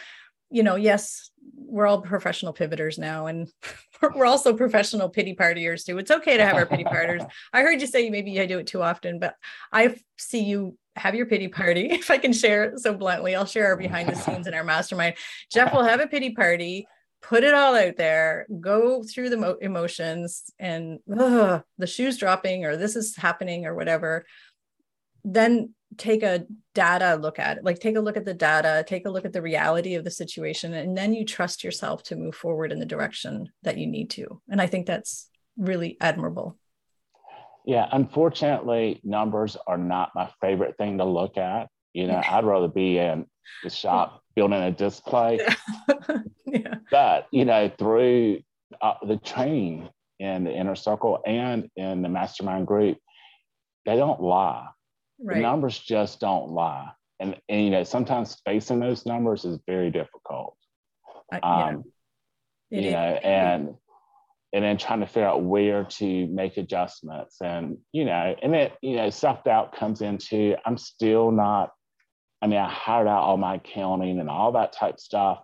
[0.51, 3.49] you know yes we're all professional pivoters now and
[4.14, 7.81] we're also professional pity partiers too it's okay to have our pity parters i heard
[7.81, 9.37] you say maybe i do it too often but
[9.73, 11.88] i see you have your pity party.
[11.90, 14.64] If I can share it so bluntly, I'll share our behind the scenes in our
[14.64, 15.16] mastermind.
[15.53, 16.87] Jeff will have a pity party,
[17.22, 22.64] put it all out there, go through the mo- emotions and ugh, the shoes dropping
[22.64, 24.24] or this is happening or whatever.
[25.24, 29.06] Then take a data look at it, like take a look at the data, take
[29.06, 32.35] a look at the reality of the situation, and then you trust yourself to move
[32.35, 34.40] forward in the direction that you need to.
[34.48, 35.28] And I think that's
[35.59, 36.56] really admirable.
[37.66, 41.68] Yeah, unfortunately, numbers are not my favorite thing to look at.
[41.92, 43.26] You know, I'd rather be in
[43.62, 45.40] the shop building a display.
[45.40, 46.19] Yeah.
[46.47, 46.75] yeah.
[46.90, 48.40] But, you know, through
[48.81, 49.88] uh, the training
[50.19, 52.99] in the inner circle and in the mastermind group,
[53.87, 54.69] they don't lie.
[55.19, 55.37] Right.
[55.37, 56.90] The numbers just don't lie.
[57.19, 60.57] And, and, you know, sometimes facing those numbers is very difficult.
[61.33, 61.66] Uh, yeah.
[61.66, 61.85] Um,
[62.71, 63.75] you know, and
[64.53, 68.73] and then trying to figure out where to make adjustments and you know and it
[68.83, 71.71] you know self-doubt comes into i'm still not
[72.42, 75.42] i mean i hired out all my accounting and all that type stuff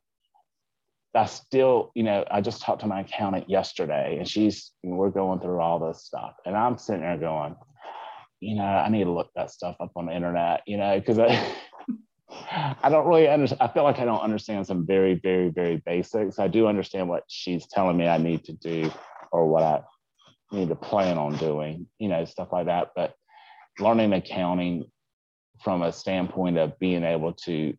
[1.17, 5.41] I still, you know, I just talked to my accountant yesterday and she's, we're going
[5.41, 6.35] through all this stuff.
[6.45, 7.57] And I'm sitting there going,
[8.41, 11.19] you know, I need to look that stuff up on the internet, you know, because
[11.19, 11.53] I,
[12.83, 13.63] I don't really understand.
[13.63, 16.39] I feel like I don't understand some very, very, very basics.
[16.39, 18.93] I do understand what she's telling me I need to do
[19.33, 19.81] or what I
[20.53, 22.91] need to plan on doing, you know, stuff like that.
[22.95, 23.15] But
[23.79, 24.85] learning accounting
[25.63, 27.75] from a standpoint of being able to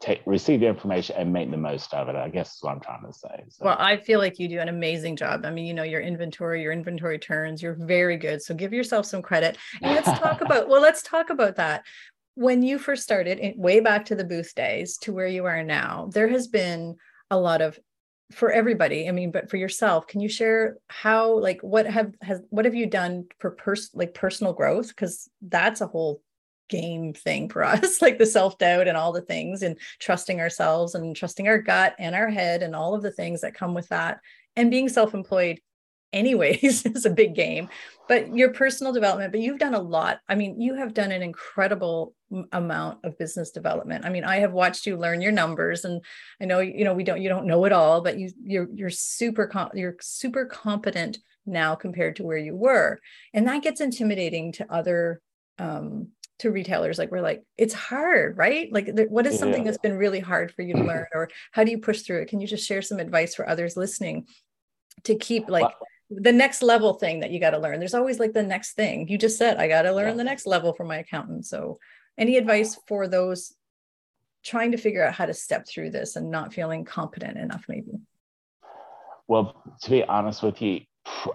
[0.00, 2.80] take receive the information and make the most of it i guess is what i'm
[2.80, 3.64] trying to say so.
[3.64, 5.44] well i feel like you do an amazing job.
[5.46, 9.06] I mean you know your inventory your inventory turns you're very good so give yourself
[9.06, 9.56] some credit.
[9.82, 11.84] And let's talk about well let's talk about that.
[12.34, 16.10] When you first started way back to the booth days to where you are now
[16.12, 16.96] there has been
[17.30, 17.78] a lot of
[18.32, 22.40] for everybody i mean but for yourself can you share how like what have has
[22.50, 24.88] what have you done for pers- like personal growth?
[24.88, 26.20] Because that's a whole
[26.68, 31.16] game thing for us like the self-doubt and all the things and trusting ourselves and
[31.16, 34.20] trusting our gut and our head and all of the things that come with that.
[34.56, 35.60] And being self-employed
[36.12, 37.68] anyways is a big game
[38.06, 40.20] but your personal development but you've done a lot.
[40.28, 42.14] I mean you have done an incredible
[42.52, 44.04] amount of business development.
[44.04, 46.00] I mean i have watched you learn your numbers and
[46.40, 48.90] i know you know we don't you don't know it all but you you're you're
[48.90, 53.00] super you're super competent now compared to where you were.
[53.32, 55.20] And that gets intimidating to other
[55.58, 56.08] um
[56.40, 59.70] to retailers like we're like it's hard right like what is something yeah.
[59.70, 60.88] that's been really hard for you to mm-hmm.
[60.88, 63.48] learn or how do you push through it can you just share some advice for
[63.48, 64.26] others listening
[65.04, 65.70] to keep like
[66.10, 67.78] the next level thing that you got to learn.
[67.78, 69.08] There's always like the next thing.
[69.08, 70.16] You just said, I got to learn yeah.
[70.16, 71.46] the next level for my accountant.
[71.46, 71.78] So,
[72.16, 73.54] any advice for those
[74.44, 77.92] trying to figure out how to step through this and not feeling competent enough, maybe?
[79.26, 80.82] Well, to be honest with you,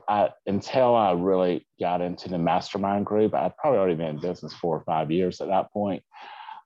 [0.07, 4.53] I, until I really got into the mastermind group, I'd probably already been in business
[4.53, 6.03] four or five years at that point.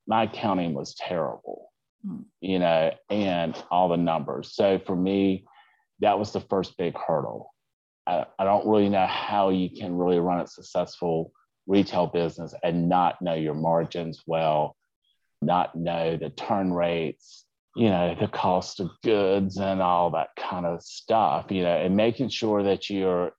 [0.08, 1.70] My accounting was terrible,
[2.06, 2.22] hmm.
[2.42, 4.54] you know, and all the numbers.
[4.54, 5.46] So for me,
[6.00, 7.54] that was the first big hurdle
[8.06, 11.32] I, I don't really know how you can really run a successful
[11.68, 14.76] retail business and not know your margins well,
[15.42, 20.66] not know the turn rates, you know, the cost of goods and all that kind
[20.66, 23.32] of stuff, you know, and making sure that you're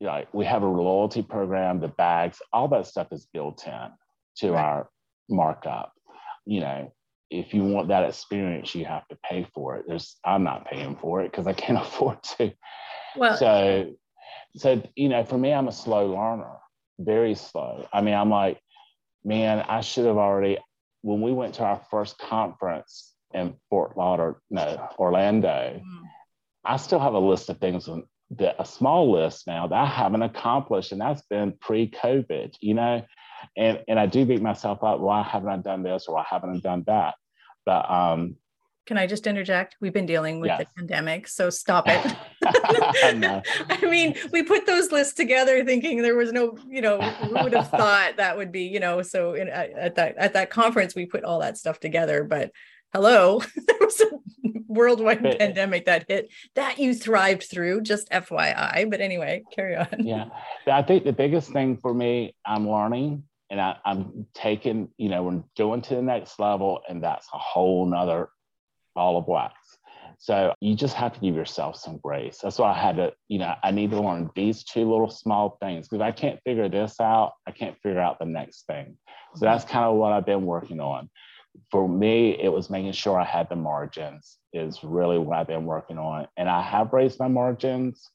[0.00, 3.88] like we have a loyalty program, the bags, all that stuff is built in
[4.36, 4.64] to right.
[4.64, 4.90] our
[5.28, 5.92] markup.
[6.46, 6.92] You know,
[7.30, 9.84] if you want that experience, you have to pay for it.
[9.86, 12.52] There's I'm not paying for it because I can't afford to.
[13.16, 13.92] Well, so
[14.56, 16.56] so you know, for me, I'm a slow learner,
[16.98, 17.86] very slow.
[17.92, 18.60] I mean, I'm like,
[19.24, 20.58] man, I should have already.
[21.02, 26.02] When we went to our first conference in Fort Lauderdale, no, Orlando, mm.
[26.64, 27.88] I still have a list of things
[28.38, 33.04] that a small list now that I haven't accomplished, and that's been pre-COVID, you know.
[33.56, 35.00] And and I do beat myself up.
[35.00, 37.14] Why haven't I done this or why haven't I done that?
[37.64, 38.36] But um,
[38.86, 39.76] can I just interject?
[39.80, 40.58] We've been dealing with yes.
[40.58, 42.04] the pandemic, so stop it.
[42.44, 47.52] I mean, we put those lists together thinking there was no, you know, who would
[47.52, 51.06] have thought that would be, you know, so in, at that at that conference we
[51.06, 52.50] put all that stuff together, but
[52.92, 54.06] hello, there was a
[54.66, 58.90] worldwide but, pandemic that hit that you thrived through, just FYI.
[58.90, 59.88] But anyway, carry on.
[59.98, 60.26] Yeah.
[60.66, 65.24] I think the biggest thing for me, I'm learning and I, am taking, you know,
[65.24, 68.28] we're going to the next level, and that's a whole nother
[68.94, 69.54] ball of wax.
[70.18, 72.38] So you just have to give yourself some grace.
[72.42, 75.56] That's why I had to, you know, I need to learn these two little small
[75.62, 77.32] things because I can't figure this out.
[77.46, 78.98] I can't figure out the next thing.
[79.34, 79.44] So mm-hmm.
[79.46, 81.08] that's kind of what I've been working on
[81.70, 85.64] for me, it was making sure I had the margins is really what I've been
[85.64, 86.26] working on.
[86.36, 88.08] And I have raised my margins.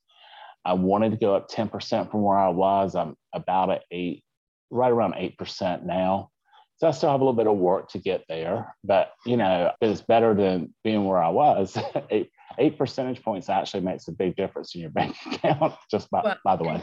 [0.66, 2.96] I wanted to go up 10% from where I was.
[2.96, 4.24] I'm about at eight,
[4.70, 6.30] right around 8% now.
[6.78, 9.72] So I still have a little bit of work to get there, but you know,
[9.80, 11.78] it's better than being where I was.
[12.10, 15.74] eight, eight percentage points actually makes a big difference in your bank account.
[15.90, 16.82] Just by, well, by the way,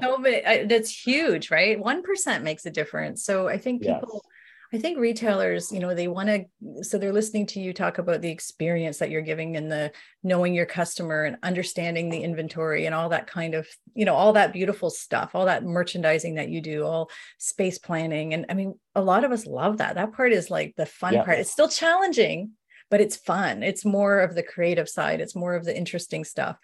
[0.00, 1.80] so uh, that's huge, right?
[1.80, 3.24] One percent makes a difference.
[3.24, 4.32] So I think people yes.
[4.74, 8.22] I think retailers, you know, they want to, so they're listening to you talk about
[8.22, 12.94] the experience that you're giving and the knowing your customer and understanding the inventory and
[12.94, 16.62] all that kind of, you know, all that beautiful stuff, all that merchandising that you
[16.62, 18.32] do, all space planning.
[18.32, 19.96] And I mean, a lot of us love that.
[19.96, 21.24] That part is like the fun yeah.
[21.24, 21.38] part.
[21.38, 22.52] It's still challenging,
[22.90, 23.62] but it's fun.
[23.62, 26.56] It's more of the creative side, it's more of the interesting stuff.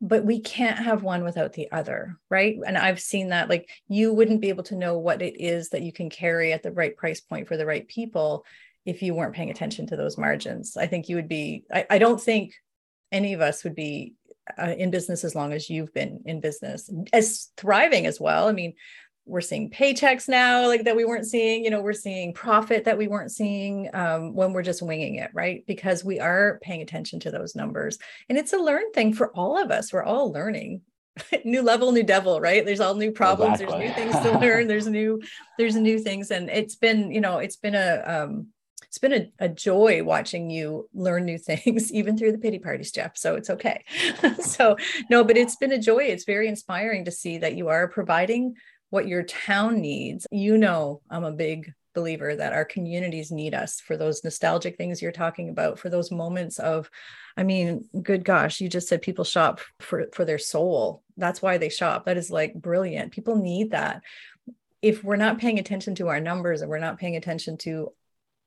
[0.00, 2.58] But we can't have one without the other, right?
[2.66, 5.82] And I've seen that like you wouldn't be able to know what it is that
[5.82, 8.44] you can carry at the right price point for the right people
[8.84, 10.76] if you weren't paying attention to those margins.
[10.76, 12.52] I think you would be, I, I don't think
[13.10, 14.14] any of us would be
[14.58, 18.48] uh, in business as long as you've been in business as thriving as well.
[18.48, 18.74] I mean,
[19.26, 22.96] we're seeing paychecks now like that we weren't seeing you know we're seeing profit that
[22.96, 27.18] we weren't seeing um, when we're just winging it right because we are paying attention
[27.18, 30.80] to those numbers and it's a learn thing for all of us we're all learning
[31.44, 33.88] new level new devil right there's all new problems exactly.
[33.88, 35.20] there's new things to learn there's new
[35.58, 38.46] there's new things and it's been you know it's been a um,
[38.96, 42.90] it's been a, a, joy watching you learn new things, even through the pity parties,
[42.90, 43.16] Jeff.
[43.16, 43.84] So it's okay.
[44.40, 44.76] so,
[45.10, 46.04] no, but it's been a joy.
[46.04, 48.54] It's very inspiring to see that you are providing
[48.90, 50.26] what your town needs.
[50.30, 55.02] You know, I'm a big believer that our communities need us for those nostalgic things
[55.02, 56.88] you're talking about, for those moments of,
[57.36, 61.02] I mean, good gosh, you just said people shop for for their soul.
[61.16, 62.04] That's why they shop.
[62.04, 63.12] That is like brilliant.
[63.12, 64.02] People need that.
[64.82, 67.92] If we're not paying attention to our numbers and we're not paying attention to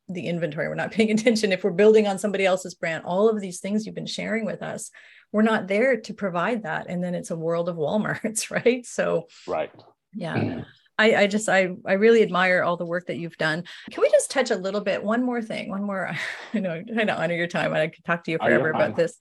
[0.08, 3.42] the inventory, we're not paying attention if we're building on somebody else's brand, all of
[3.42, 4.92] these things you've been sharing with us,
[5.32, 6.88] we're not there to provide that.
[6.88, 8.86] And then it's a world of Walmarts, right?
[8.86, 9.72] So, right
[10.14, 10.64] yeah
[11.00, 13.64] I, I just I I really admire all the work that you've done.
[13.90, 15.02] Can we just touch a little bit?
[15.02, 16.12] One more thing, one more.
[16.54, 17.74] I know, I'm trying to honor your time.
[17.74, 19.18] I could talk to you forever about this.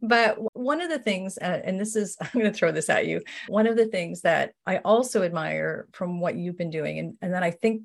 [0.00, 3.06] But one of the things, uh, and this is, I'm going to throw this at
[3.06, 3.20] you.
[3.48, 7.34] One of the things that I also admire from what you've been doing, and, and
[7.34, 7.82] that I think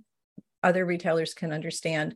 [0.63, 2.15] other retailers can understand,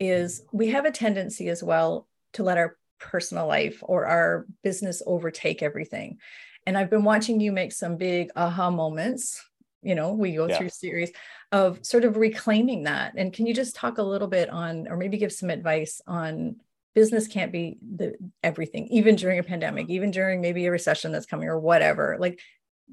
[0.00, 5.02] is we have a tendency as well to let our personal life or our business
[5.06, 6.18] overtake everything.
[6.66, 9.40] And I've been watching you make some big aha moments
[9.84, 10.58] you know we go yeah.
[10.58, 11.10] through series
[11.52, 14.96] of sort of reclaiming that and can you just talk a little bit on or
[14.96, 16.56] maybe give some advice on
[16.94, 21.26] business can't be the everything even during a pandemic even during maybe a recession that's
[21.26, 22.40] coming or whatever like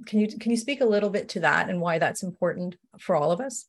[0.05, 3.15] can you can you speak a little bit to that and why that's important for
[3.15, 3.65] all of us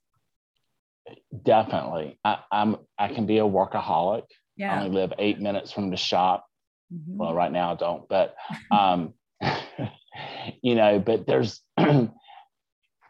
[1.45, 4.25] definitely I, i'm i can be a workaholic
[4.57, 4.75] yeah.
[4.75, 6.47] i only live eight minutes from the shop
[6.93, 7.19] mm-hmm.
[7.19, 8.35] well right now i don't but
[8.71, 9.15] um
[10.63, 11.61] you know but there's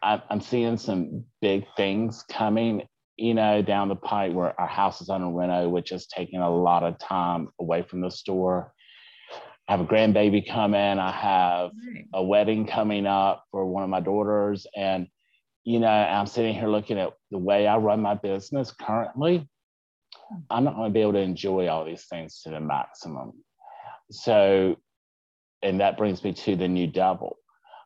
[0.03, 2.83] I'm seeing some big things coming,
[3.15, 6.49] you know, down the pipe where our house is under reno, which is taking a
[6.49, 8.73] lot of time away from the store.
[9.67, 10.99] I have a grandbaby coming.
[10.99, 11.71] I have
[12.13, 14.67] a wedding coming up for one of my daughters.
[14.75, 15.07] And,
[15.63, 19.47] you know, I'm sitting here looking at the way I run my business currently.
[20.49, 23.31] I'm not going to be able to enjoy all these things to the maximum.
[24.11, 24.75] So,
[25.61, 27.37] and that brings me to the new double,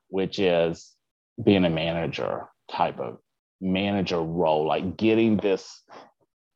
[0.07, 0.96] which is
[1.43, 3.17] being a manager type of
[3.61, 5.83] manager role, like getting this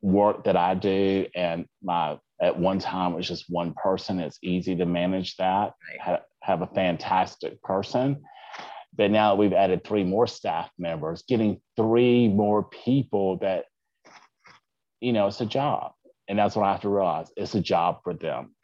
[0.01, 4.19] work that I do and my at one time it was just one person.
[4.19, 5.73] It's easy to manage that.
[5.89, 6.01] Right.
[6.01, 8.23] Have, have a fantastic person.
[8.97, 13.65] But now we've added three more staff members, getting three more people that,
[14.99, 15.93] you know, it's a job.
[16.27, 17.31] And that's what I have to realize.
[17.37, 18.55] It's a job for them.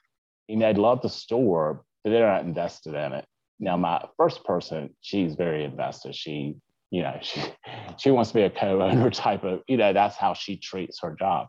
[0.47, 3.26] You know, they love the store, but they're not invested in it.
[3.60, 6.16] Now, my first person, she's very invested.
[6.16, 6.55] She
[6.89, 7.41] you know she
[7.97, 11.16] she wants to be a co-owner type of you know that's how she treats her
[11.18, 11.47] job.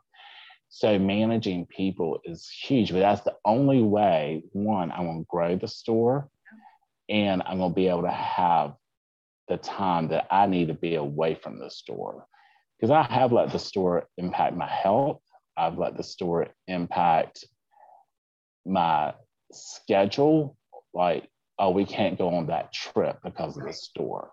[0.70, 5.66] So managing people is huge but that's the only way one i'm to grow the
[5.66, 6.28] store
[7.08, 8.74] and i'm going to be able to have
[9.48, 12.26] the time that i need to be away from the store.
[12.78, 15.22] Because i have let the store impact my health.
[15.56, 17.44] I've let the store impact
[18.66, 19.14] my
[19.52, 20.56] schedule
[20.92, 21.28] like
[21.58, 24.30] oh we can't go on that trip because of the store.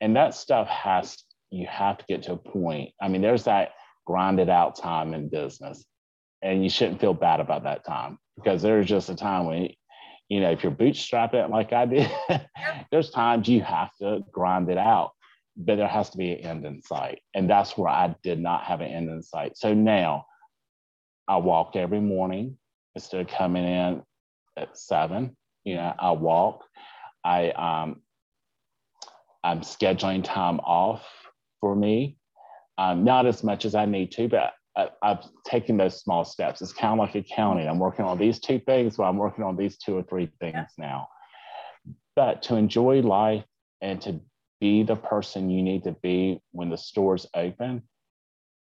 [0.00, 1.16] And that stuff has
[1.50, 3.70] you have to get to a point i mean there's that
[4.06, 5.84] grinded out time in business
[6.42, 9.70] and you shouldn't feel bad about that time because there's just a time when
[10.28, 12.10] you know if you're bootstrapping like i did
[12.90, 15.12] there's times you have to grind it out
[15.58, 17.20] but there has to be an end in sight.
[17.34, 19.58] And that's where i did not have an end in sight.
[19.58, 20.26] So now
[21.26, 22.56] i walk every morning
[22.94, 24.02] instead of coming in
[24.56, 25.36] at seven
[25.68, 26.64] you know i walk
[27.24, 28.00] i um,
[29.44, 31.06] I'm scheduling time off
[31.60, 32.16] for me.
[32.76, 36.62] Um, not as much as I need to, but I, have taken those small steps.
[36.62, 37.68] It's kind of like accounting.
[37.68, 40.54] I'm working on these two things, but I'm working on these two or three things
[40.54, 40.86] yeah.
[40.86, 41.08] now.
[42.14, 43.44] But to enjoy life
[43.80, 44.20] and to
[44.60, 47.82] be the person you need to be when the store's open,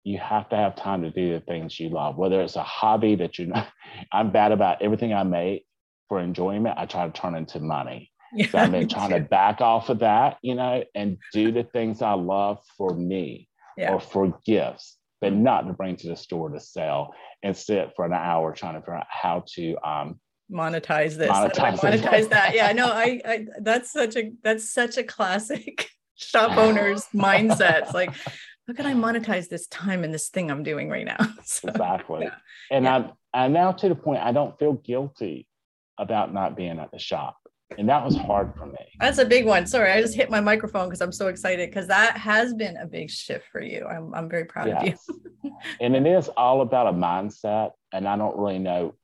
[0.03, 3.15] you have to have time to do the things you love, whether it's a hobby
[3.15, 3.67] that you're not.
[4.11, 5.65] I'm bad about everything I make
[6.13, 8.11] for enjoyment, I try to turn into money.
[8.35, 9.17] Yeah, so I've been trying too.
[9.17, 13.49] to back off of that, you know, and do the things I love for me
[13.75, 13.91] yeah.
[13.91, 18.05] or for gifts, but not to bring to the store to sell and sit for
[18.05, 20.19] an hour trying to figure out how to um,
[20.51, 25.03] monetize this monetize, monetize that yeah no I, I that's such a that's such a
[25.03, 28.13] classic shop owners mindset like
[28.67, 32.25] how can i monetize this time and this thing i'm doing right now so, exactly
[32.25, 32.35] yeah.
[32.69, 32.95] and yeah.
[32.95, 35.47] i'm i'm now to the point i don't feel guilty
[35.97, 37.37] about not being at the shop
[37.77, 38.77] and that was hard for me.
[38.99, 39.65] That's a big one.
[39.65, 42.85] Sorry, I just hit my microphone because I'm so excited because that has been a
[42.85, 43.85] big shift for you.
[43.85, 45.07] I'm, I'm very proud yes.
[45.09, 45.51] of you.
[45.81, 47.71] and it is all about a mindset.
[47.91, 48.95] And I don't really know.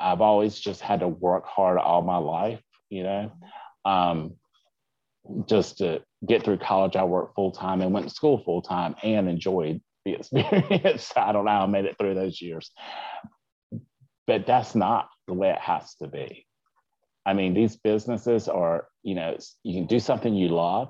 [0.00, 3.32] I've always just had to work hard all my life, you know.
[3.84, 4.34] Um,
[5.46, 8.94] just to get through college, I worked full time and went to school full time
[9.02, 11.12] and enjoyed the experience.
[11.16, 12.70] I don't know how I made it through those years.
[14.26, 16.46] But that's not the way it has to be
[17.28, 20.88] I mean, these businesses are, you know, you can do something you love,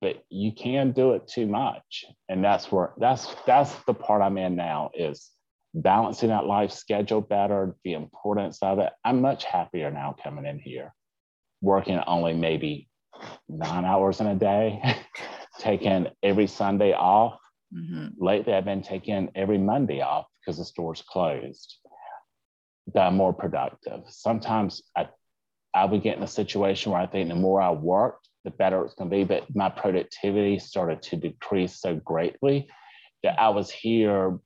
[0.00, 2.04] but you can do it too much.
[2.28, 5.28] And that's where that's that's the part I'm in now is
[5.74, 8.92] balancing that life schedule better, the importance of it.
[9.04, 10.94] I'm much happier now coming in here,
[11.60, 12.88] working only maybe
[13.48, 14.80] nine hours in a day,
[15.58, 17.40] taking every Sunday off.
[17.76, 18.24] Mm-hmm.
[18.24, 21.78] Lately, I've been taking every Monday off because the store's closed.
[22.94, 24.02] That I'm more productive.
[24.08, 25.08] Sometimes I
[25.74, 28.84] I would get in a situation where I think the more I worked, the better
[28.84, 29.24] it's going to be.
[29.24, 32.68] But my productivity started to decrease so greatly
[33.22, 34.38] that I was here,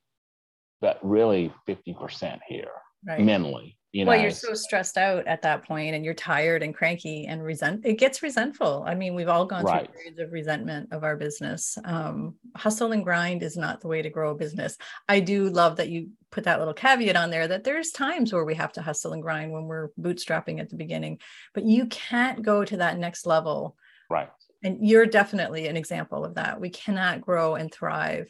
[0.80, 2.70] but really 50% here
[3.06, 3.20] right.
[3.20, 3.78] mentally.
[3.92, 4.10] You know?
[4.10, 7.84] Well, you're so stressed out at that point and you're tired and cranky and resent
[7.84, 8.84] it gets resentful.
[8.86, 9.86] I mean, we've all gone right.
[9.86, 11.76] through periods of resentment of our business.
[11.84, 14.76] Um, hustle and grind is not the way to grow a business.
[15.08, 18.44] I do love that you put that little caveat on there that there's times where
[18.44, 21.18] we have to hustle and grind when we're bootstrapping at the beginning,
[21.52, 23.76] but you can't go to that next level.
[24.08, 24.28] Right.
[24.62, 26.60] And you're definitely an example of that.
[26.60, 28.28] We cannot grow and thrive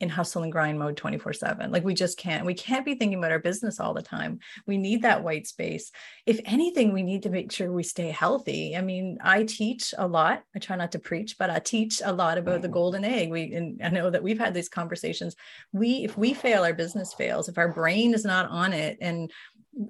[0.00, 3.18] in hustle and grind mode 24 7 like we just can't we can't be thinking
[3.18, 4.40] about our business all the time.
[4.66, 5.92] We need that white space.
[6.26, 8.76] If anything we need to make sure we stay healthy.
[8.76, 10.42] I mean i teach a lot.
[10.54, 12.74] I try not to preach but i teach a lot about the mm-hmm.
[12.74, 13.30] golden egg.
[13.30, 15.36] We and i know that we've had these conversations.
[15.72, 17.48] We if we fail our business fails.
[17.48, 19.30] If our brain is not on it and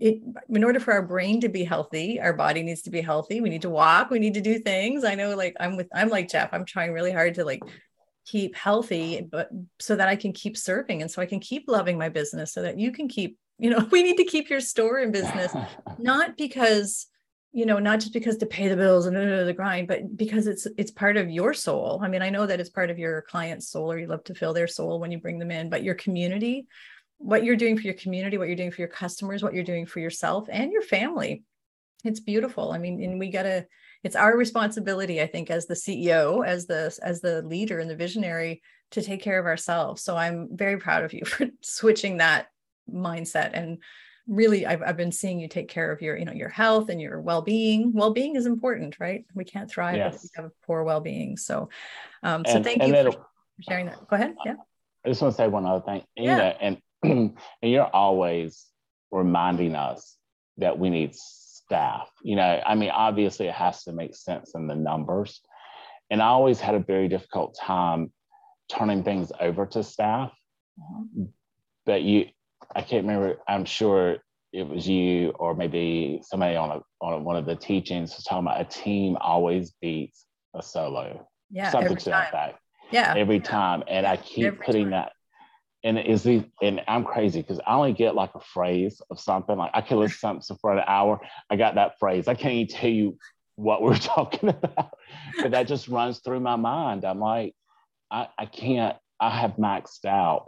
[0.01, 3.41] it, in order for our brain to be healthy our body needs to be healthy.
[3.41, 4.11] We need to walk.
[4.11, 5.03] We need to do things.
[5.03, 6.51] I know like i'm with i'm like jeff.
[6.53, 7.63] I'm trying really hard to like
[8.27, 9.49] keep healthy but
[9.79, 12.63] so that i can keep serving and so i can keep loving my business so
[12.63, 15.53] that you can keep you know we need to keep your store in business.
[15.99, 17.07] Not because
[17.53, 20.67] you know not just because to pay the bills and the grind but because it's
[20.77, 22.01] it's part of your soul.
[22.03, 24.35] I mean i know that it's part of your client's soul or you love to
[24.35, 26.67] fill their soul when you bring them in but your community
[27.19, 29.87] what you're doing for your community what you're doing for your customers what you're doing
[29.87, 31.45] for yourself and your family.
[32.03, 32.73] It's beautiful.
[32.73, 33.67] I mean and we gotta
[34.05, 37.97] it's our responsibility i think as the ceo as the as the leader and the
[37.97, 38.63] visionary
[38.95, 40.03] to take care of ourselves.
[40.03, 42.49] So i'm very proud of you for switching that
[42.93, 43.51] mindset.
[43.53, 43.79] And
[44.27, 47.01] really I've, I've been seeing you take care of your you know your health and
[47.01, 47.93] your well-being.
[47.93, 49.25] Well-being is important right?
[49.35, 50.17] We can't thrive yes.
[50.17, 51.37] if we have poor well-being.
[51.37, 51.69] So
[52.23, 53.27] um so and, thank and you for
[53.61, 54.07] sharing that.
[54.09, 54.35] Go ahead.
[54.45, 54.55] Yeah.
[55.05, 56.03] I just want to say one other thing.
[56.17, 56.57] Yeah.
[56.61, 58.67] and and you're always
[59.11, 60.17] reminding us
[60.59, 61.15] that we need
[61.75, 65.41] staff you know i mean obviously it has to make sense in the numbers
[66.11, 68.13] and i always had a very difficult time
[68.69, 70.33] turning things over to staff
[70.79, 71.25] mm-hmm.
[71.85, 72.27] but you
[72.75, 73.39] I can't remember.
[73.49, 74.17] I'm sure
[74.53, 78.47] it was you or maybe somebody on a, on one of the teachings was talking
[78.47, 81.27] about a team always beats a solo.
[81.51, 82.59] Yeah, something to that effect.
[82.91, 84.91] Yeah, every time, and I keep every putting time.
[84.93, 85.13] that.
[85.85, 89.57] And is the and I'm crazy because I only get like a phrase of something.
[89.57, 91.21] Like I can listen to something for an hour.
[91.51, 92.27] I got that phrase.
[92.27, 93.19] I can't even tell you
[93.57, 94.95] what we're talking about,
[95.43, 97.05] but that just runs through my mind.
[97.05, 97.55] I'm like,
[98.11, 98.97] I, I can't.
[99.21, 100.47] I have maxed out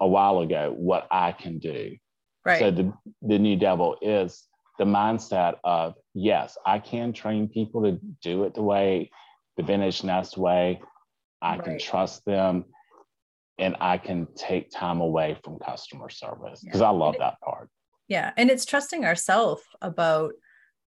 [0.00, 1.96] a while ago what I can do.
[2.44, 2.58] Right.
[2.58, 2.92] So the,
[3.22, 4.44] the new devil is
[4.78, 9.10] the mindset of yes, I can train people to do it the way
[9.56, 10.80] the vintage nest way.
[11.40, 11.64] I right.
[11.64, 12.66] can trust them
[13.58, 16.88] and I can take time away from customer service because yeah.
[16.88, 17.68] I love that part.
[18.08, 18.32] Yeah.
[18.36, 20.32] And it's trusting ourselves about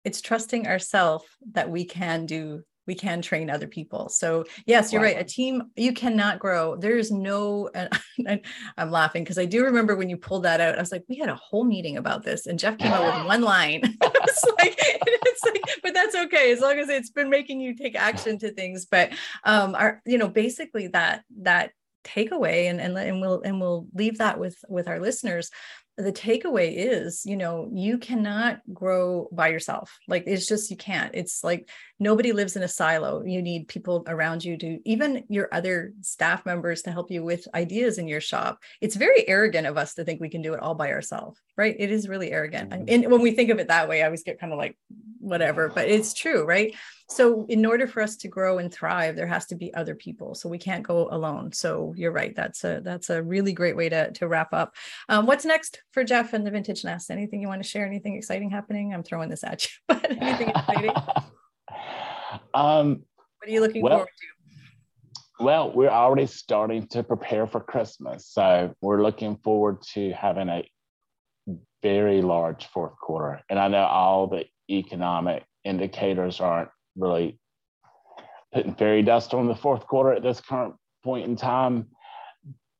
[0.04, 4.08] it's trusting ourselves that we can do we can train other people.
[4.08, 5.08] So yes, you're wow.
[5.08, 5.20] right.
[5.20, 6.76] A team you cannot grow.
[6.76, 7.70] There's no.
[8.26, 8.40] And
[8.78, 10.76] I'm laughing because I do remember when you pulled that out.
[10.76, 13.26] I was like, we had a whole meeting about this, and Jeff came out with
[13.26, 13.82] one line.
[14.02, 17.94] it's like, it's like, but that's okay as long as it's been making you take
[17.94, 18.86] action to things.
[18.86, 19.12] But
[19.44, 21.72] um, our, you know, basically that that
[22.06, 25.50] takeaway, and and and we'll and we'll leave that with with our listeners.
[25.98, 29.98] The takeaway is you know you cannot grow by yourself.
[30.06, 31.14] Like it's just you can't.
[31.14, 33.24] It's like nobody lives in a silo.
[33.24, 37.48] You need people around you to even your other staff members to help you with
[37.54, 38.58] ideas in your shop.
[38.80, 41.74] It's very arrogant of us to think we can do it all by ourselves right?
[41.78, 42.70] It is really arrogant.
[42.70, 42.84] Mm-hmm.
[42.88, 44.76] and when we think of it that way i always get kind of like
[45.20, 46.74] whatever but it's true right
[47.08, 50.34] so in order for us to grow and thrive there has to be other people
[50.34, 51.52] so we can't go alone.
[51.52, 54.74] So you're right that's a that's a really great way to to wrap up.
[55.08, 57.10] Um, what's next for jeff and the vintage nest?
[57.10, 57.86] Anything you want to share?
[57.86, 58.92] Anything exciting happening?
[58.92, 60.92] I'm throwing this at you but anything exciting?
[62.52, 63.04] Um
[63.38, 65.44] what are you looking well, forward to?
[65.44, 70.68] well we're already starting to prepare for christmas so we're looking forward to having a
[71.82, 73.40] very large fourth quarter.
[73.48, 77.38] And i know all the economic indicators aren't really
[78.52, 80.74] putting fairy dust on the fourth quarter at this current
[81.04, 81.86] point in time.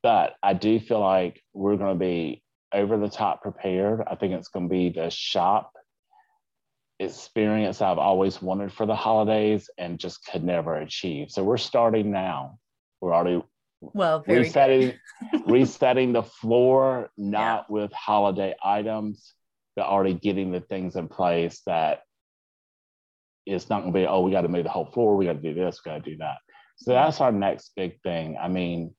[0.03, 2.43] But I do feel like we're going to be
[2.73, 4.03] over the top prepared.
[4.07, 5.73] I think it's going to be the shop
[6.99, 11.31] experience I've always wanted for the holidays and just could never achieve.
[11.31, 12.59] So we're starting now.
[13.01, 13.43] We're already
[13.81, 14.95] well resetting
[15.47, 17.75] resetting the floor, not yeah.
[17.75, 19.35] with holiday items,
[19.75, 22.01] but already getting the things in place that
[23.47, 25.17] it's not going to be, oh, we got to move the whole floor.
[25.17, 25.81] We got to do this.
[25.85, 26.37] We got to do that.
[26.79, 28.37] So that's our next big thing.
[28.41, 28.95] I mean,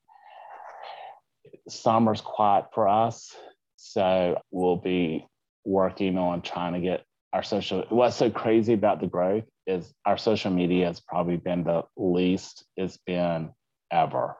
[1.68, 3.36] summer's quiet for us.
[3.76, 5.28] So we'll be
[5.66, 7.86] working on trying to get our social.
[7.89, 12.66] What's so crazy about the growth is our social media has probably been the least
[12.78, 13.52] it's been
[13.91, 14.36] ever.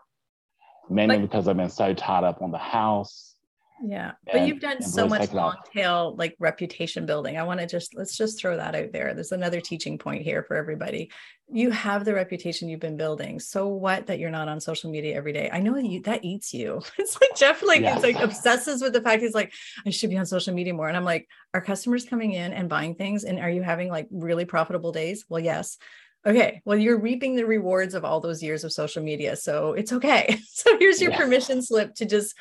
[0.90, 3.36] Mainly like, because I've been so tied up on the house
[3.84, 7.38] yeah but you've done so much long tail like reputation building.
[7.38, 9.14] I want to just let's just throw that out there.
[9.14, 11.12] There's another teaching point here for everybody.
[11.50, 13.40] You have the reputation you've been building.
[13.40, 15.50] So what that you're not on social media every day?
[15.52, 16.82] I know you that eats you.
[16.98, 17.98] It's like jeff like yes.
[17.98, 19.54] it's like obsesses with the fact he's like
[19.86, 20.88] i should be on social media more.
[20.88, 23.24] And i'm like are customers coming in and buying things?
[23.24, 25.26] And are you having like really profitable days?
[25.30, 25.78] Well yes
[26.28, 29.38] Okay, well, you're reaping the rewards of all those years of social media.
[29.38, 30.40] So it's okay.
[30.58, 31.18] So here's your yeah.
[31.20, 32.36] permission slip to just,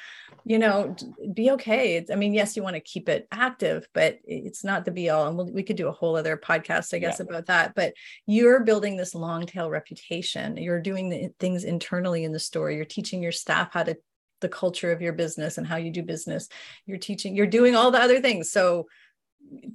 [0.44, 0.96] you know,
[1.34, 2.04] be okay.
[2.10, 5.28] I mean, yes, you want to keep it active, but it's not the be all.
[5.28, 7.26] And we'll, we could do a whole other podcast, I guess, yeah.
[7.28, 7.74] about that.
[7.74, 7.92] But
[8.26, 10.56] you're building this long tail reputation.
[10.56, 12.70] You're doing the things internally in the store.
[12.70, 13.98] You're teaching your staff how to
[14.40, 16.48] the culture of your business and how you do business.
[16.86, 18.50] You're teaching, you're doing all the other things.
[18.50, 18.86] So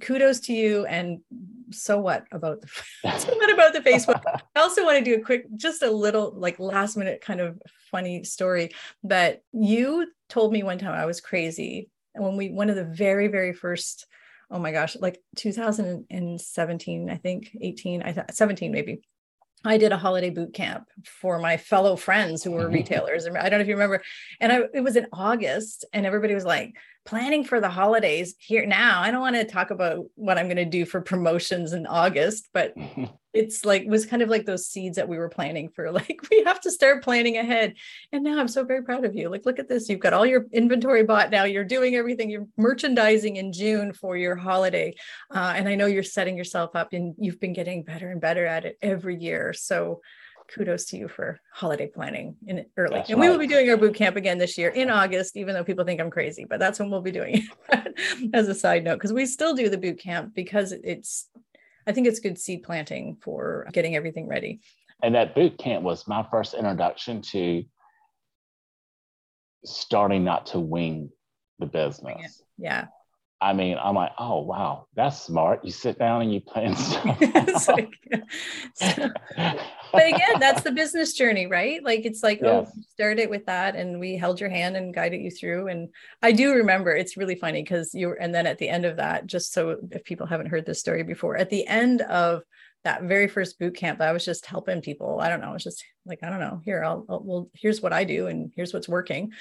[0.00, 1.20] kudos to you and
[1.70, 2.68] so what about the
[3.18, 6.32] so what about the facebook i also want to do a quick just a little
[6.36, 7.60] like last minute kind of
[7.90, 8.70] funny story
[9.02, 12.84] but you told me one time i was crazy and when we one of the
[12.84, 14.06] very very first
[14.50, 19.02] oh my gosh like 2017 i think 18 i thought 17 maybe
[19.64, 22.74] I did a holiday boot camp for my fellow friends who were mm-hmm.
[22.74, 23.26] retailers.
[23.26, 24.02] I don't know if you remember.
[24.40, 26.74] And I, it was in August, and everybody was like,
[27.04, 29.00] planning for the holidays here now.
[29.00, 32.48] I don't want to talk about what I'm going to do for promotions in August,
[32.52, 32.74] but
[33.32, 36.42] it's like was kind of like those seeds that we were planning for like we
[36.44, 37.74] have to start planning ahead.
[38.12, 39.28] And now i'm so very proud of you.
[39.28, 39.88] Like look at this.
[39.88, 41.30] You've got all your inventory bought.
[41.30, 42.30] Now you're doing everything.
[42.30, 44.94] You're merchandising in june for your holiday.
[45.34, 48.44] Uh, and i know you're setting yourself up and you've been getting better and better
[48.44, 49.52] at it every year.
[49.52, 50.02] So
[50.54, 52.96] kudos to you for holiday planning in early.
[52.96, 53.26] That's and right.
[53.26, 55.84] we will be doing our boot camp again this year in August, even though people
[55.84, 57.94] think I'm crazy, but that's when we'll be doing it
[58.34, 61.28] as a side note, because we still do the boot camp because it's
[61.86, 64.60] I think it's good seed planting for getting everything ready.
[65.02, 67.64] And that boot camp was my first introduction to
[69.64, 71.10] starting not to wing
[71.58, 72.42] the business.
[72.56, 72.86] Yeah.
[73.42, 75.64] I mean, I'm like, oh wow, that's smart.
[75.64, 77.68] You sit down and you plan stuff.
[77.68, 77.90] like,
[78.74, 79.10] so,
[79.92, 81.82] but again, that's the business journey, right?
[81.82, 82.72] Like it's like, oh, yes.
[82.72, 85.66] oh, start it with that, and we held your hand and guided you through.
[85.66, 85.88] And
[86.22, 89.26] I do remember it's really funny because you and then at the end of that,
[89.26, 92.42] just so if people haven't heard this story before, at the end of
[92.84, 95.18] that very first boot camp, I was just helping people.
[95.20, 97.80] I don't know, I was just like, I don't know, here, I'll, I'll well, here's
[97.80, 99.32] what I do, and here's what's working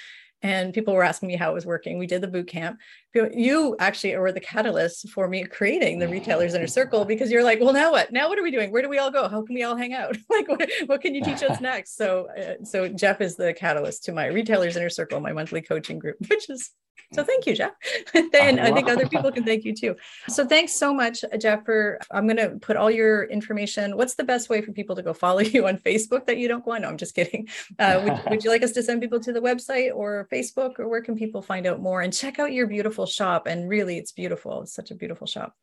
[0.44, 1.98] and people were asking me how it was working.
[1.98, 2.80] We did the boot camp.
[3.14, 7.60] You actually were the catalyst for me creating the retailers inner circle because you're like,
[7.60, 8.12] well, now what?
[8.12, 8.72] Now what are we doing?
[8.72, 9.28] Where do we all go?
[9.28, 10.18] How can we all hang out?
[10.30, 11.98] like, what, what can you teach us next?
[11.98, 16.00] So, uh, so Jeff is the catalyst to my retailers inner circle, my monthly coaching
[16.00, 16.72] group, which is
[17.14, 17.72] so thank you, Jeff.
[18.14, 19.96] and I think other people can thank you too.
[20.30, 23.98] So thanks so much, Jeff, for I'm going to put all your information.
[23.98, 26.64] What's the best way for people to go follow you on Facebook that you don't
[26.64, 26.84] go on?
[26.84, 27.50] No, I'm just kidding.
[27.78, 30.88] Uh, would, would you like us to send people to the website or Facebook or
[30.88, 33.48] where can people find out more and check out your beautiful shop?
[33.48, 34.62] And really, it's beautiful.
[34.62, 35.54] It's such a beautiful shop.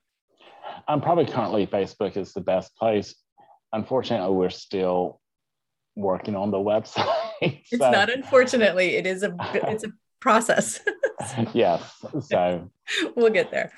[0.87, 3.15] I'm probably currently Facebook is the best place.
[3.73, 5.21] Unfortunately, we're still
[5.97, 7.05] working on the website.
[7.41, 7.51] so.
[7.73, 9.91] It's not unfortunately, it is a it's a
[10.21, 10.81] process.
[11.55, 12.05] yes.
[12.21, 12.71] So
[13.17, 13.73] we'll get there.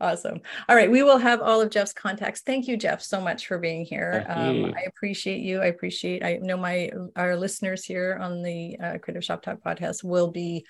[0.00, 0.40] Awesome.
[0.68, 0.90] All right.
[0.90, 2.42] We will have all of Jeff's contacts.
[2.42, 4.24] Thank you, Jeff, so much for being here.
[4.28, 5.60] Um, I appreciate you.
[5.60, 10.04] I appreciate, I know my, our listeners here on the uh, Creative Shop Talk podcast
[10.04, 10.64] will be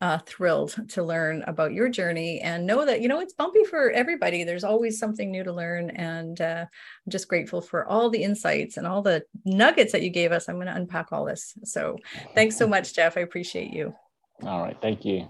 [0.00, 3.90] uh, thrilled to learn about your journey and know that you know it's bumpy for
[3.92, 8.22] everybody there's always something new to learn and uh, i'm just grateful for all the
[8.22, 11.54] insights and all the nuggets that you gave us i'm going to unpack all this
[11.64, 11.96] so
[12.34, 13.94] thanks so much jeff i appreciate you
[14.42, 14.76] all right.
[14.80, 15.28] Thank you.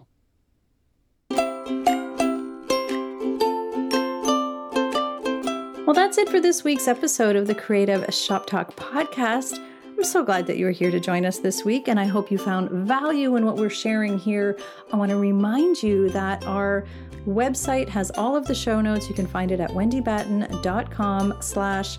[5.87, 9.65] Well, that's it for this week's episode of the Creative Shop Talk podcast.
[9.97, 12.31] I'm so glad that you are here to join us this week, and I hope
[12.31, 14.59] you found value in what we're sharing here.
[14.93, 16.85] I want to remind you that our
[17.27, 19.09] website has all of the show notes.
[19.09, 21.99] You can find it at wendybatten.com slash